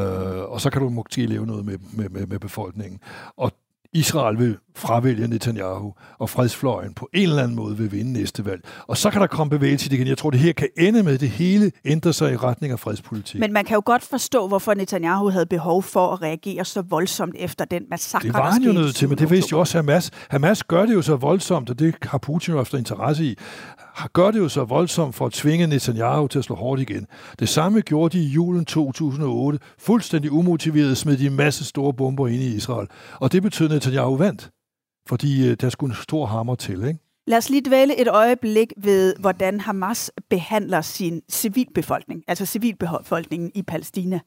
[0.43, 2.99] og så kan du måske leve noget med, med, med, med befolkningen.
[3.37, 3.51] Og
[3.93, 8.61] Israel vil fravælge Netanyahu, og fredsfløjen på en eller anden måde vil vinde næste valg.
[8.87, 10.07] Og så kan der komme bevægelse igen.
[10.07, 12.79] Jeg tror, det her kan ende med, at det hele ændrer sig i retning af
[12.79, 13.39] fredspolitik.
[13.39, 17.35] Men man kan jo godt forstå, hvorfor Netanyahu havde behov for at reagere så voldsomt
[17.37, 20.11] efter den massakre, Det var han jo nødt til, men det vidste jo også Hamas.
[20.29, 23.37] Hamas gør det jo så voldsomt, og det har Putin jo efter interesse i
[24.13, 27.07] gør det jo så voldsomt for at tvinge Netanyahu til at slå hårdt igen.
[27.39, 29.59] Det samme gjorde de i julen 2008.
[29.79, 32.87] Fuldstændig umotiveret smed de en masse store bomber ind i Israel.
[33.19, 34.49] Og det betød, at Netanyahu vandt,
[35.07, 36.83] fordi øh, der skulle en stor hammer til.
[36.87, 36.99] Ikke?
[37.27, 43.61] Lad os lige dvæle et øjeblik ved, hvordan Hamas behandler sin civilbefolkning, altså civilbefolkningen i
[43.61, 44.19] Palæstina.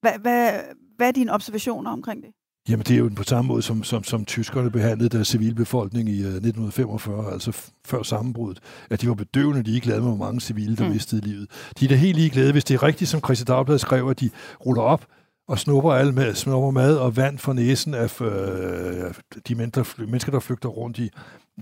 [0.00, 0.52] Hvad, hvad,
[0.96, 2.30] hvad er dine observationer omkring det?
[2.68, 6.20] Jamen, det er jo på samme måde, som, som, som tyskerne behandlede deres civilbefolkning i
[6.20, 10.76] uh, øh, 1945, altså før sammenbruddet, at de var bedøvende ligeglade med, hvor mange civile,
[10.76, 10.90] der mm.
[10.90, 11.50] mistede livet.
[11.80, 14.30] De er da helt ligeglade, hvis det er rigtigt, som Christi Dagblad skrev, at de
[14.66, 15.06] ruller op
[15.52, 19.14] og snupper alle med, snupper mad og vand for næsen af øh,
[19.48, 21.10] de mennesker, der flygter rundt i,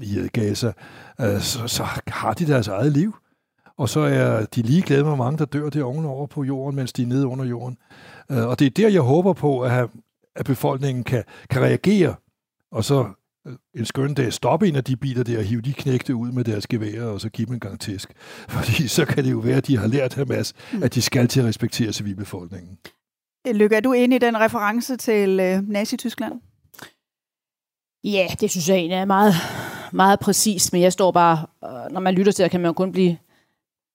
[0.03, 0.73] i øh, Gaza,
[1.21, 3.17] øh, så, så har de deres eget liv.
[3.79, 6.93] Og så er de ligeglade med, hvor mange der dør der ovenover på jorden, mens
[6.93, 7.79] de er nede under jorden.
[8.31, 9.89] Øh, og det er der, jeg håber på at have
[10.37, 12.15] at befolkningen kan, kan reagere,
[12.73, 13.07] og så
[13.47, 16.33] øh, en skøn dag stoppe en af de biler der og hive de knægte ud
[16.33, 18.13] med deres geværer, og så give dem en gang tæsk.
[18.49, 21.41] Fordi så kan det jo være, at de har lært Hamas, at de skal til
[21.41, 22.79] at respektere civilbefolkningen.
[23.47, 26.33] Lykke, er du enig i den reference til øh, Nazi-Tyskland?
[28.05, 29.35] Ja, det synes jeg egentlig er meget,
[29.93, 32.73] meget præcist, men jeg står bare, øh, når man lytter til det, kan man jo
[32.73, 33.17] kun blive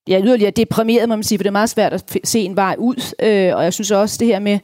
[0.08, 2.76] ja, yderligere deprimeret, må man sige, for det er meget svært at se en vej
[2.80, 4.60] ud, øh, og jeg synes også det her med,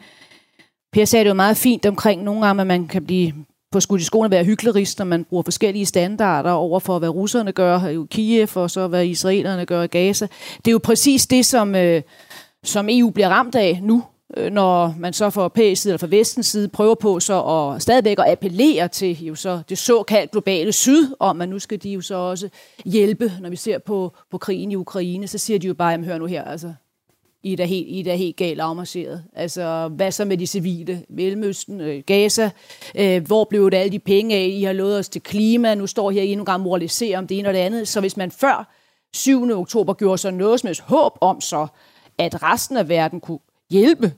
[0.93, 3.33] Per sagde det jo meget fint omkring nogle gange, at man kan blive
[3.71, 7.09] på skudt i skoene at være hyklerist, når man bruger forskellige standarder over for, hvad
[7.09, 10.27] russerne gør i Kiev, og så hvad israelerne gør i Gaza.
[10.57, 12.01] Det er jo præcis det, som, øh,
[12.63, 14.03] som EU bliver ramt af nu,
[14.37, 17.81] Øh, når man så fra europæisk side eller fra vestens side prøver på så at
[17.81, 21.89] stadigvæk at appellere til jo så det såkaldt globale syd, om at nu skal de
[21.89, 22.49] jo så også
[22.85, 26.05] hjælpe, når vi ser på, på krigen i Ukraine, så siger de jo bare, jamen
[26.05, 26.73] hør nu her, altså
[27.43, 29.23] i er da helt, I er da helt galt afmarseret.
[29.33, 31.03] Altså, hvad så med de civile?
[31.09, 32.51] Mellemøsten, øh, Gaza,
[32.95, 34.47] øh, hvor blev det alle de penge af?
[34.47, 37.47] I har lovet os til klima, nu står her endnu gang moraliserer om det ene
[37.47, 37.87] og det andet.
[37.87, 38.73] Så hvis man før
[39.13, 39.51] 7.
[39.51, 41.67] oktober gjorde sig noget som helst håb om så,
[42.17, 43.39] at resten af verden kunne
[43.71, 44.13] hjælpe,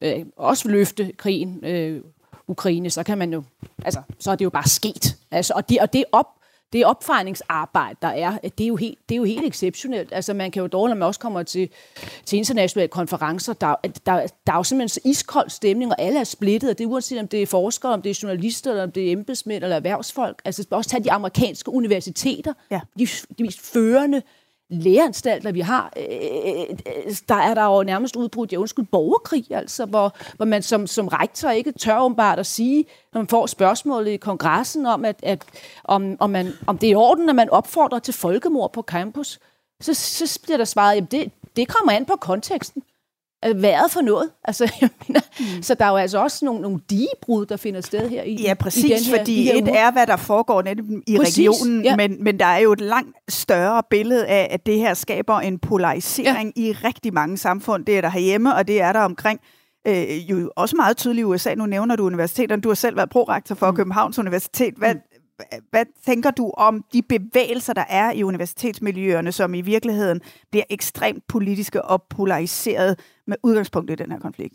[0.00, 2.02] øh, også løfte krigen, øh,
[2.48, 3.42] Ukraine, så kan man jo,
[3.84, 5.16] altså, så er det jo bare sket.
[5.30, 6.26] Altså, og, det, og det op,
[6.72, 10.12] det opfejningsarbejde, der er, det er jo helt, det er jo helt exceptionelt.
[10.12, 11.68] Altså, man kan jo dårligt, når man også kommer til,
[12.24, 13.74] til internationale konferencer, der,
[14.06, 16.88] der, der er jo simpelthen så iskold stemning, og alle er splittet, og det er
[16.88, 19.76] uanset om det er forskere, om det er journalister, eller om det er embedsmænd eller
[19.76, 20.42] erhvervsfolk.
[20.44, 22.80] Altså, også tage de amerikanske universiteter, ja.
[22.98, 23.06] de,
[23.38, 24.22] de mest førende
[24.70, 26.04] læreanstalter, vi har, øh,
[26.44, 30.62] øh, øh, der er der jo nærmest udbrudt, jeg undskyld, borgerkrig, altså, hvor, hvor man
[30.62, 35.04] som, som rektor ikke tør åbenbart at sige, når man får spørgsmålet i kongressen om,
[35.04, 35.44] at, at
[35.84, 39.38] om, om, man, om det er i orden, at man opfordrer til folkemord på campus,
[39.80, 42.82] så, så bliver der svaret, at det, det kommer an på konteksten
[43.42, 44.30] været for noget.
[44.44, 45.62] Altså, jeg mener, mm.
[45.62, 48.54] Så der er jo altså også nogle, nogle digebrud, der finder sted her i Ja,
[48.54, 51.84] præcis, i den her, fordi de et er, hvad der foregår netop i præcis, regionen,
[51.84, 51.96] ja.
[51.96, 55.58] men, men der er jo et langt større billede af, at det her skaber en
[55.58, 56.62] polarisering ja.
[56.62, 57.86] i rigtig mange samfund.
[57.86, 59.40] Det er der herhjemme, og det er der omkring
[59.86, 61.54] øh, jo også meget tydeligt i USA.
[61.54, 62.62] Nu nævner du universiteterne.
[62.62, 63.76] Du har selv været prorektor for mm.
[63.76, 64.74] Københavns Universitet.
[64.76, 65.00] Hvad, mm
[65.70, 70.20] hvad tænker du om de bevægelser, der er i universitetsmiljøerne, som i virkeligheden
[70.50, 74.54] bliver ekstremt politiske og polariseret med udgangspunkt i den her konflikt?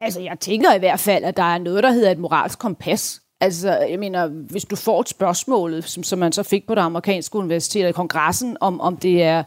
[0.00, 3.22] Altså, jeg tænker i hvert fald, at der er noget, der hedder et moralsk kompas,
[3.42, 6.80] Altså, jeg mener, hvis du får et spørgsmål, som, som man så fik på det
[6.80, 9.42] amerikanske universitet i kongressen, om, om, det er,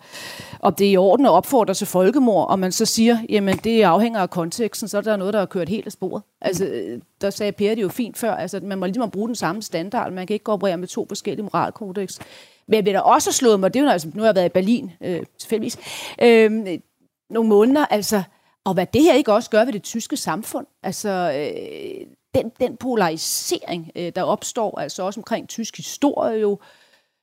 [0.60, 3.82] om det er i orden at opfordre til folkemord, og man så siger, jamen det
[3.82, 6.24] afhænger af konteksten, så er der noget, der har kørt helt af sporet.
[6.42, 6.84] Altså,
[7.22, 10.14] der sagde Per det jo fint før, altså man må lige bruge den samme standard,
[10.14, 12.20] man kan ikke gå operere med to forskellige moralkodex.
[12.68, 14.46] Men jeg vil da også slået mig, det er jo altså, nu har jeg været
[14.46, 15.78] i Berlin, øh, tilfældigvis,
[16.22, 16.80] øh,
[17.30, 18.24] nogle måneder, altså,
[18.64, 20.68] og hvad det her ikke også gør ved det tyske samfund.
[20.84, 26.58] Altså, øh, den, den polarisering, øh, der opstår, altså også omkring tysk historie jo, øh,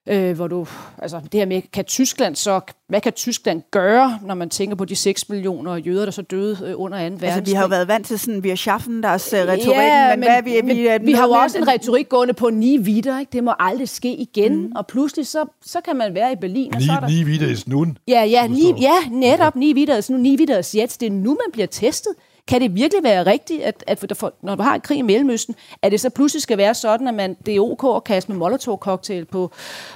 [0.07, 0.67] hvor du,
[0.99, 4.85] altså det her med, kan Tyskland så, hvad kan Tyskland gøre, når man tænker på
[4.85, 7.03] de 6 millioner jøder, der så døde øh, under 2.
[7.03, 7.31] verdenskrig?
[7.31, 10.11] Altså vi har jo været vant til sådan, vi har schaffen deres uh, retorik, ja,
[10.11, 12.51] men, men, hvad, vi, men, vi, vi, vi har jo også en retorik gående på
[12.51, 13.33] ni videre, ikke?
[13.33, 14.73] det må aldrig ske igen, mm.
[14.77, 17.09] og pludselig så, så kan man være i Berlin, og så er der...
[17.09, 17.99] Ni videre is nun.
[18.09, 21.11] Ja, ja, ni, ja netop, ni videre is nun, ni videre is jetzt, det er
[21.11, 22.13] nu, man bliver testet.
[22.49, 25.55] Kan det virkelig være rigtigt, at, at for, når du har en krig i Mellemøsten,
[25.83, 28.39] at det så pludselig skal være sådan, at man, det er ok at kaste med
[28.39, 29.53] Molotov-cocktail på,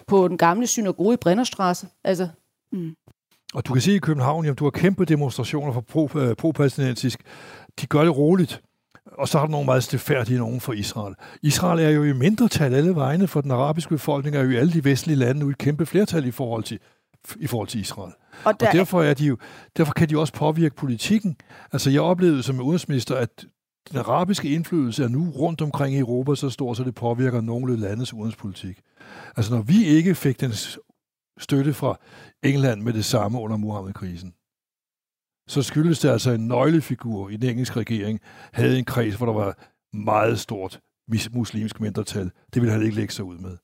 [0.07, 1.87] på den gamle synagoge i Brennerstrasse?
[2.05, 2.29] Altså,
[2.73, 2.95] mm.
[3.55, 7.21] Og du kan se i København, at du har kæmpe demonstrationer for pro, øh, pro-palæstinensisk.
[7.81, 8.63] De gør det roligt.
[9.19, 11.15] Og så har du nogle meget stilfærdige nogen for Israel.
[11.43, 14.73] Israel er jo i mindretal alle vegne, for den arabiske befolkning er jo i alle
[14.73, 16.79] de vestlige lande nu et kæmpe flertal i forhold til,
[17.37, 18.13] i forhold til Israel.
[18.45, 18.67] Og, der...
[18.67, 19.37] og derfor, er de jo,
[19.77, 21.37] derfor kan de også påvirke politikken.
[21.73, 23.47] Altså jeg oplevede som udenrigsminister, at
[23.91, 27.77] den arabiske indflydelse er nu rundt omkring i Europa så stor, så det påvirker nogle
[27.77, 28.81] landes udenrigspolitik.
[29.37, 30.53] Altså når vi ikke fik den
[31.39, 31.99] støtte fra
[32.43, 34.35] England med det samme under Muhammed-krisen,
[35.49, 38.21] så skyldes det altså en nøglefigur i den engelske regering,
[38.53, 39.59] havde en kreds, hvor der var
[39.97, 40.81] meget stort
[41.33, 42.31] muslimsk mindretal.
[42.55, 43.57] Det ville han ikke lægge sig ud med.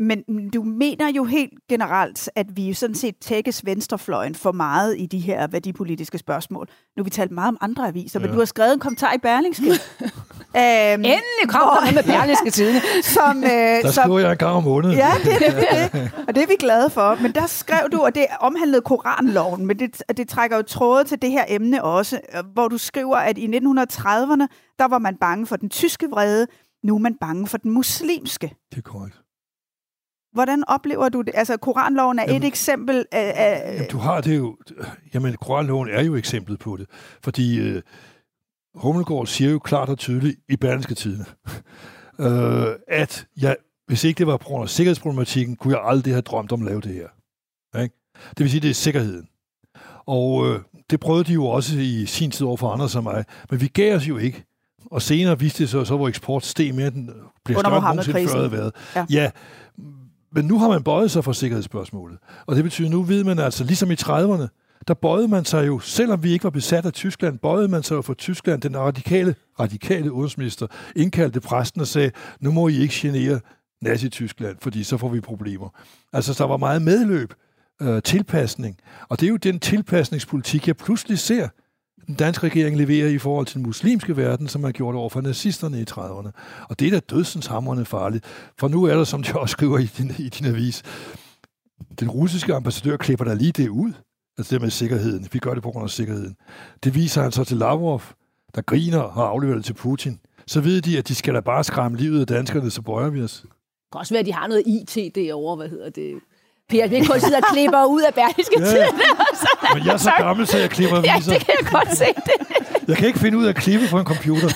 [0.00, 5.06] Men du mener jo helt generelt, at vi sådan set tækkes venstrefløjen for meget i
[5.06, 6.68] de her værdipolitiske spørgsmål.
[6.96, 8.26] Nu har vi talt meget om andre aviser, ja.
[8.26, 9.64] men du har skrevet en kommentar i Berlingske.
[9.70, 12.80] øhm, Endelig kom der med Berlingske Tidene.
[13.02, 14.96] Som, øh, der skriver som, jeg en gang om måneden.
[14.96, 17.18] Ja, det, det, det, og det er vi glade for.
[17.22, 21.22] Men der skrev du, og det omhandlede Koranloven, men det, det trækker jo tråde til
[21.22, 22.20] det her emne også,
[22.52, 24.46] hvor du skriver, at i 1930'erne,
[24.78, 26.46] der var man bange for den tyske vrede,
[26.82, 28.54] nu er man bange for den muslimske.
[28.70, 29.16] Det er korrekt.
[30.32, 31.32] Hvordan oplever du det?
[31.34, 33.32] Altså, Koranloven er jamen, et eksempel af...
[33.36, 34.56] af jamen, du har det jo...
[35.14, 36.86] Jamen, Koranloven er jo eksemplet på det.
[37.22, 37.82] Fordi uh,
[38.74, 41.24] Hummelgaard siger jo klart og tydeligt i Berlingske Tidene,
[42.18, 46.22] uh, at jeg, hvis ikke det var på grund af sikkerhedsproblematikken, kunne jeg aldrig have
[46.22, 47.08] drømt om at lave det her.
[47.82, 47.94] Ikke?
[48.28, 49.28] Det vil sige, det er sikkerheden.
[50.06, 50.56] Og uh,
[50.90, 53.24] det prøvede de jo også i sin tid over for andre som mig.
[53.50, 54.44] Men vi gav os jo ikke.
[54.90, 57.10] Og senere viste det sig, så hvor eksport steg mere, den
[57.44, 58.72] bliver større end nogensinde før været.
[58.96, 59.06] Ja.
[59.10, 59.30] ja,
[60.38, 62.18] men nu har man bøjet sig for sikkerhedsspørgsmålet.
[62.46, 64.46] Og det betyder, nu ved man altså, ligesom i 30'erne,
[64.88, 67.94] der bøjede man sig jo, selvom vi ikke var besat af Tyskland, bøjede man sig
[67.94, 68.62] jo for Tyskland.
[68.62, 73.40] Den radikale, radikale udenrigsminister indkaldte præsten og sagde, nu må I ikke genere
[73.80, 75.68] Nazi-Tyskland, fordi så får vi problemer.
[76.12, 77.34] Altså, der var meget medløb,
[77.82, 78.76] øh, tilpasning.
[79.08, 81.48] Og det er jo den tilpasningspolitik, jeg pludselig ser,
[82.08, 85.20] den danske regering leverer i forhold til den muslimske verden, som man gjorde over for
[85.20, 86.30] nazisterne i 30'erne.
[86.68, 88.24] Og det er da dødsenshamrende farligt.
[88.58, 90.82] For nu er der, som de også skriver i din, i din avis,
[92.00, 93.92] den russiske ambassadør klipper der lige det ud.
[94.38, 95.28] Altså det med sikkerheden.
[95.32, 96.36] Vi gør det på grund af sikkerheden.
[96.84, 98.02] Det viser han så til Lavrov,
[98.54, 100.20] der griner og har afleveret det til Putin.
[100.46, 103.22] Så ved de, at de skal da bare skræmme livet af danskerne, så bøjer vi
[103.22, 103.40] os.
[103.40, 106.14] Det kan også være, at de har noget IT derovre, hvad hedder det?
[106.68, 108.66] Per, vi kun sidder og klipper ud af Berlingske ja.
[108.66, 108.88] Tidene.
[109.74, 111.12] Men jeg er så gammel, så jeg klipper viser.
[111.32, 112.04] Ja, det kan jeg godt se.
[112.04, 112.88] Det.
[112.88, 114.48] Jeg kan ikke finde ud af at klippe på en computer.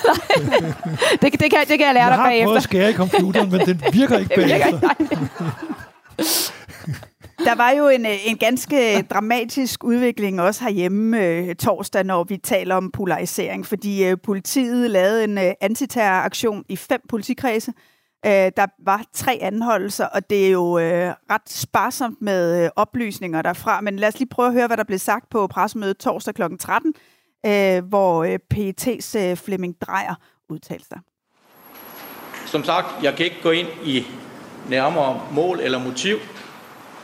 [1.21, 2.29] det, det, kan, det kan jeg lære jeg dig bagefter.
[2.29, 4.79] Jeg har prøvet at skære i computeren, men den virker ikke bagefter.
[7.45, 12.75] Der var jo en, en ganske dramatisk udvikling også herhjemme øh, torsdag, når vi taler
[12.75, 17.73] om polarisering, fordi øh, politiet lavede en øh, antiterroraktion i fem politikredse,
[18.25, 23.41] Øh, der var tre anholdelser, og det er jo øh, ret sparsomt med øh, oplysninger
[23.41, 23.81] derfra.
[23.81, 26.41] Men lad os lige prøve at høre, hvad der blev sagt på pressemødet torsdag kl.
[26.59, 26.93] 13,
[27.45, 30.15] øh, hvor øh, PET's øh, Flemming Drejer
[30.49, 30.99] udtalte sig.
[32.45, 34.05] Som sagt, jeg kan ikke gå ind i
[34.69, 36.17] nærmere mål eller motiv.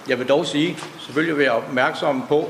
[0.09, 2.45] Jeg vil dog sige, selvfølgelig vil jeg opmærksom på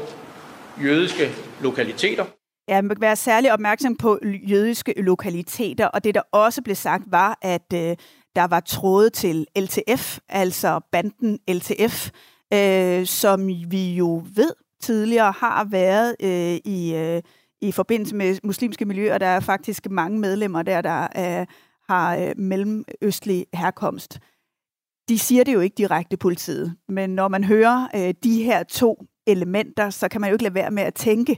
[0.84, 2.26] jødiske lokaliteter.
[2.68, 7.38] Ja, man være særlig opmærksom på jødiske lokaliteter, og det der også blev sagt var,
[7.42, 7.96] at øh,
[8.36, 12.10] der var tråde til LTF, altså banden LTF,
[12.54, 17.22] øh, som vi jo ved tidligere har været øh, i, øh,
[17.62, 19.18] i forbindelse med muslimske miljøer.
[19.18, 21.48] Der er faktisk mange medlemmer der, der øh,
[21.90, 24.20] har øh, mellemøstlig herkomst.
[25.10, 29.06] De siger det jo ikke direkte politiet, men når man hører øh, de her to
[29.28, 31.38] elementer, så kan man jo ikke lade være med at tænke,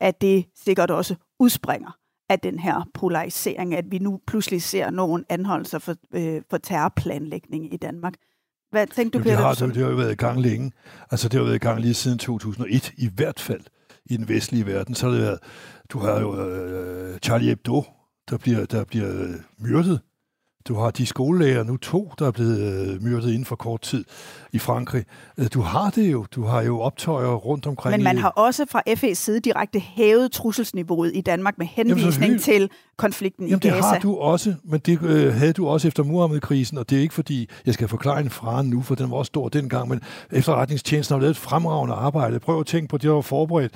[0.00, 1.99] at det sikkert også udspringer
[2.30, 7.74] af den her polarisering, at vi nu pludselig ser nogle anholdelser for, øh, for terrorplanlægning
[7.74, 8.14] i Danmark.
[8.70, 9.36] Hvad tænkte du, Peter?
[9.36, 10.72] Det har, det, har jo været i gang længe.
[11.10, 13.60] Altså, det har været i gang lige siden 2001, i hvert fald
[14.06, 14.94] i den vestlige verden.
[14.94, 15.38] Så har det været,
[15.88, 17.84] du har jo øh, Charlie Hebdo,
[18.30, 20.00] der bliver, der bliver myrdet
[20.68, 24.04] du har de skolelærer, nu to, der er blevet øh, myrdet inden for kort tid
[24.52, 25.04] i Frankrig.
[25.38, 26.26] Øh, du har det jo.
[26.34, 27.96] Du har jo optøjer rundt omkring.
[27.96, 32.38] Men man har også fra FE's side direkte hævet trusselsniveauet i Danmark med henvisning Jamen,
[32.38, 33.76] til konflikten Jamen, i Gaza.
[33.76, 37.02] det har du også, men det øh, havde du også efter Muhammed-krisen, og det er
[37.02, 40.00] ikke fordi, jeg skal forklare en fra nu, for den var også stor dengang, men
[40.32, 42.40] efterretningstjenesten har lavet et fremragende arbejde.
[42.40, 43.72] Prøv at tænke på, det der var forberedt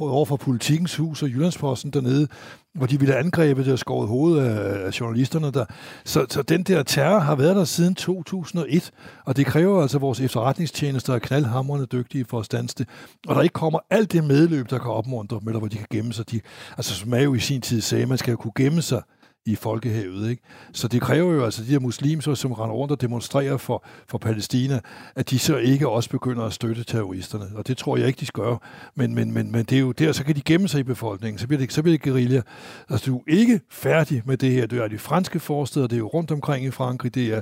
[0.00, 2.28] over for Politikens Hus og Jyllandsposten dernede,
[2.74, 5.64] hvor de ville angrebet det og skåret hovedet af journalisterne der.
[6.04, 8.90] Så, så den der terror har været der siden 2001,
[9.24, 12.88] og det kræver altså, at vores efterretningstjenester er knaldhamrende dygtige for at stanse det.
[13.28, 16.12] Og der ikke kommer alt det medløb, der kan opmuntre, eller hvor de kan gemme
[16.12, 16.30] sig.
[16.30, 16.40] De,
[16.76, 19.02] altså som jo i sin tid sagde, man skal jo kunne gemme sig
[19.48, 20.30] i folkehavet.
[20.30, 20.42] Ikke?
[20.72, 24.18] Så det kræver jo altså de her muslimer, som render rundt og demonstrerer for, for
[24.18, 24.80] Palæstina,
[25.14, 27.46] at de så ikke også begynder at støtte terroristerne.
[27.54, 28.58] Og det tror jeg ikke, de skal gøre.
[28.94, 31.38] Men, men, men, men det er jo der, så kan de gemme sig i befolkningen.
[31.38, 32.42] Så bliver det, så bliver det guerilla.
[32.88, 34.66] Altså, du er ikke færdig med det her.
[34.66, 37.40] Det er de franske forsteder, det er jo rundt omkring i Frankrig, det er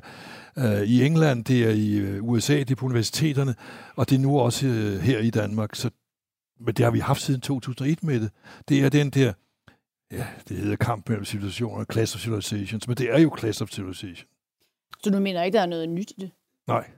[0.59, 3.55] øh, i England, det er i øh, USA, det er på universiteterne,
[3.97, 5.75] og det er nu også øh, her i Danmark.
[5.75, 5.91] Så
[6.61, 8.31] men det har vi haft siden 2001 med det.
[8.69, 9.33] Det er den der
[10.13, 13.71] ja, det hedder kamp mellem civilisationer, class of civilizations, men det er jo class of
[13.71, 14.29] civilization.
[15.03, 16.31] Så du mener ikke, der er noget nyt i det?
[16.67, 16.91] Nej.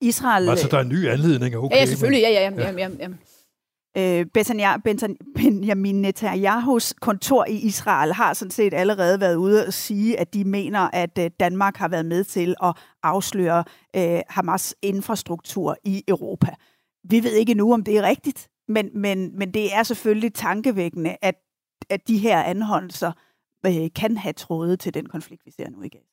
[0.00, 0.48] Israel...
[0.48, 1.76] Altså, der er en ny anledning, okay.
[1.76, 3.08] Ja, selvfølgelig, ja, ja, ja, ja, ja.
[3.96, 4.26] Øh,
[5.36, 10.44] Benjamin Netanyahus kontor i Israel har sådan set allerede været ude og sige, at de
[10.44, 13.64] mener, at øh, Danmark har været med til at afsløre
[13.96, 16.54] øh, Hamas infrastruktur i Europa.
[17.04, 21.16] Vi ved ikke nu, om det er rigtigt, men, men, men det er selvfølgelig tankevækkende,
[21.22, 21.34] at,
[21.90, 23.12] at de her anholdelser
[23.66, 26.04] øh, kan have tråde til den konflikt, vi ser nu i Gaza.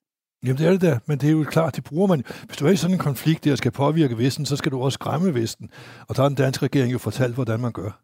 [0.43, 2.23] Jamen det er det da, men det er jo klart, det bruger man.
[2.45, 4.95] Hvis du er i sådan en konflikt, der skal påvirke Vesten, så skal du også
[4.95, 5.69] skræmme Vesten.
[6.07, 8.01] Og der har den danske regering jo fortalt, hvordan man gør.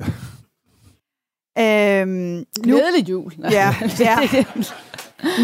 [0.00, 0.06] Ja.
[2.02, 3.32] øhm, Glædelig jul.
[3.50, 4.16] Ja, ja.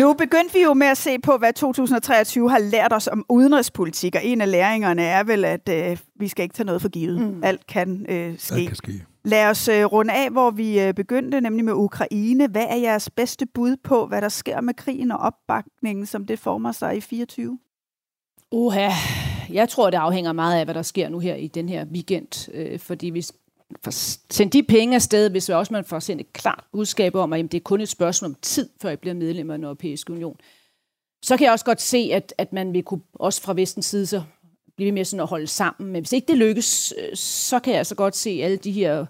[0.01, 4.15] Nu begyndte vi jo med at se på, hvad 2023 har lært os om udenrigspolitik,
[4.15, 7.21] og en af læringerne er vel, at øh, vi skal ikke tage noget for givet.
[7.21, 7.45] Mm.
[7.45, 8.55] Alt kan øh, ske.
[8.55, 9.05] Alt kan ske.
[9.25, 12.49] Lad os øh, runde af, hvor vi øh, begyndte, nemlig med Ukraine.
[12.49, 16.39] Hvad er jeres bedste bud på, hvad der sker med krigen og opbakningen, som det
[16.39, 17.59] former sig i 24?
[18.53, 18.91] Uha,
[19.51, 22.49] jeg tror, det afhænger meget af, hvad der sker nu her i den her weekend.
[22.55, 23.33] Øh, fordi hvis
[23.85, 23.91] får
[24.33, 27.49] sendt de penge afsted, hvis også man får sendt et klart budskab om, at jamen,
[27.49, 30.37] det er kun et spørgsmål om tid, før I bliver medlem af den europæiske union.
[31.23, 34.07] Så kan jeg også godt se, at, at man vil kunne, også fra vestens side,
[34.07, 34.23] så
[34.77, 35.93] blive mere sådan at holde sammen.
[35.93, 39.07] Men hvis ikke det lykkes, øh, så kan jeg altså godt se alle de her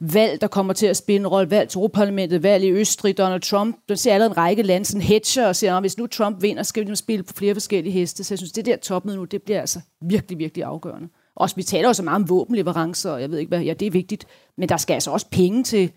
[0.00, 1.50] valg, der kommer til at spille en rolle.
[1.50, 3.76] Valg til Europaparlamentet, valg i Østrig, Donald Trump.
[3.88, 6.62] Der ser allerede en række lande sådan hedger og siger, at hvis nu Trump vinder,
[6.62, 8.24] skal vi ligesom spille på flere forskellige heste.
[8.24, 11.08] Så jeg synes, det der topmøde nu, det bliver altså virkelig, virkelig afgørende.
[11.36, 13.86] Også vi taler jo så meget om våbenleverancer, og jeg ved ikke hvad, ja, det
[13.86, 14.26] er vigtigt.
[14.58, 15.92] Men der skal altså også penge til,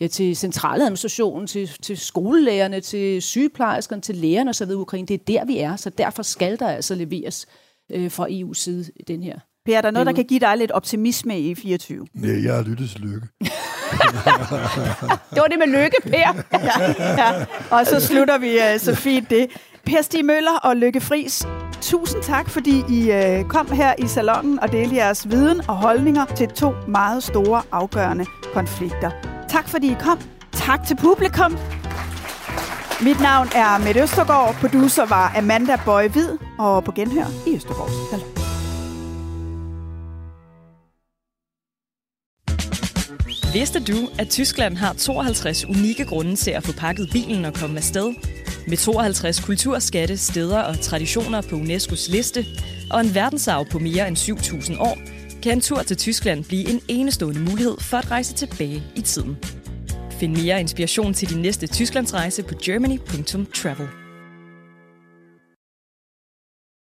[0.00, 4.70] ja, til centraladministrationen, til, til skolelærerne, til sygeplejerskerne, til lægerne osv.
[4.70, 5.06] i Ukraine.
[5.06, 7.46] Det er der, vi er, så derfor skal der altså leveres
[7.92, 9.38] øh, fra EU's side den her.
[9.66, 12.06] Per, er der noget, der kan give dig lidt optimisme i 24?
[12.14, 13.26] Nej, jeg har lyttet til lykke.
[15.34, 16.42] det var det med lykke, Per.
[16.52, 17.44] ja, ja.
[17.70, 19.46] Og så slutter vi uh, så fint det.
[19.84, 21.46] Per Stig Møller og Lykke Friis,
[21.82, 26.24] tusind tak, fordi I øh, kom her i salongen og delte jeres viden og holdninger
[26.24, 29.10] til to meget store afgørende konflikter.
[29.48, 30.18] Tak fordi I kom.
[30.52, 31.58] Tak til publikum.
[33.02, 38.10] Mit navn er Mette Østergaard, producer var Amanda Bøje Hvid, og på genhør i Østergaards
[38.10, 38.38] Salon.
[43.52, 47.76] Vidste du, at Tyskland har 52 unikke grunde til at få pakket bilen og komme
[47.76, 48.14] afsted?
[48.68, 52.46] Med 52 kulturskatte, steder og traditioner på UNESCO's liste,
[52.90, 54.98] og en verdensarv på mere end 7.000 år,
[55.42, 59.36] kan en tur til Tyskland blive en enestående mulighed for at rejse tilbage i tiden.
[60.10, 64.07] Find mere inspiration til din næste Tysklandsrejse på germany.travel.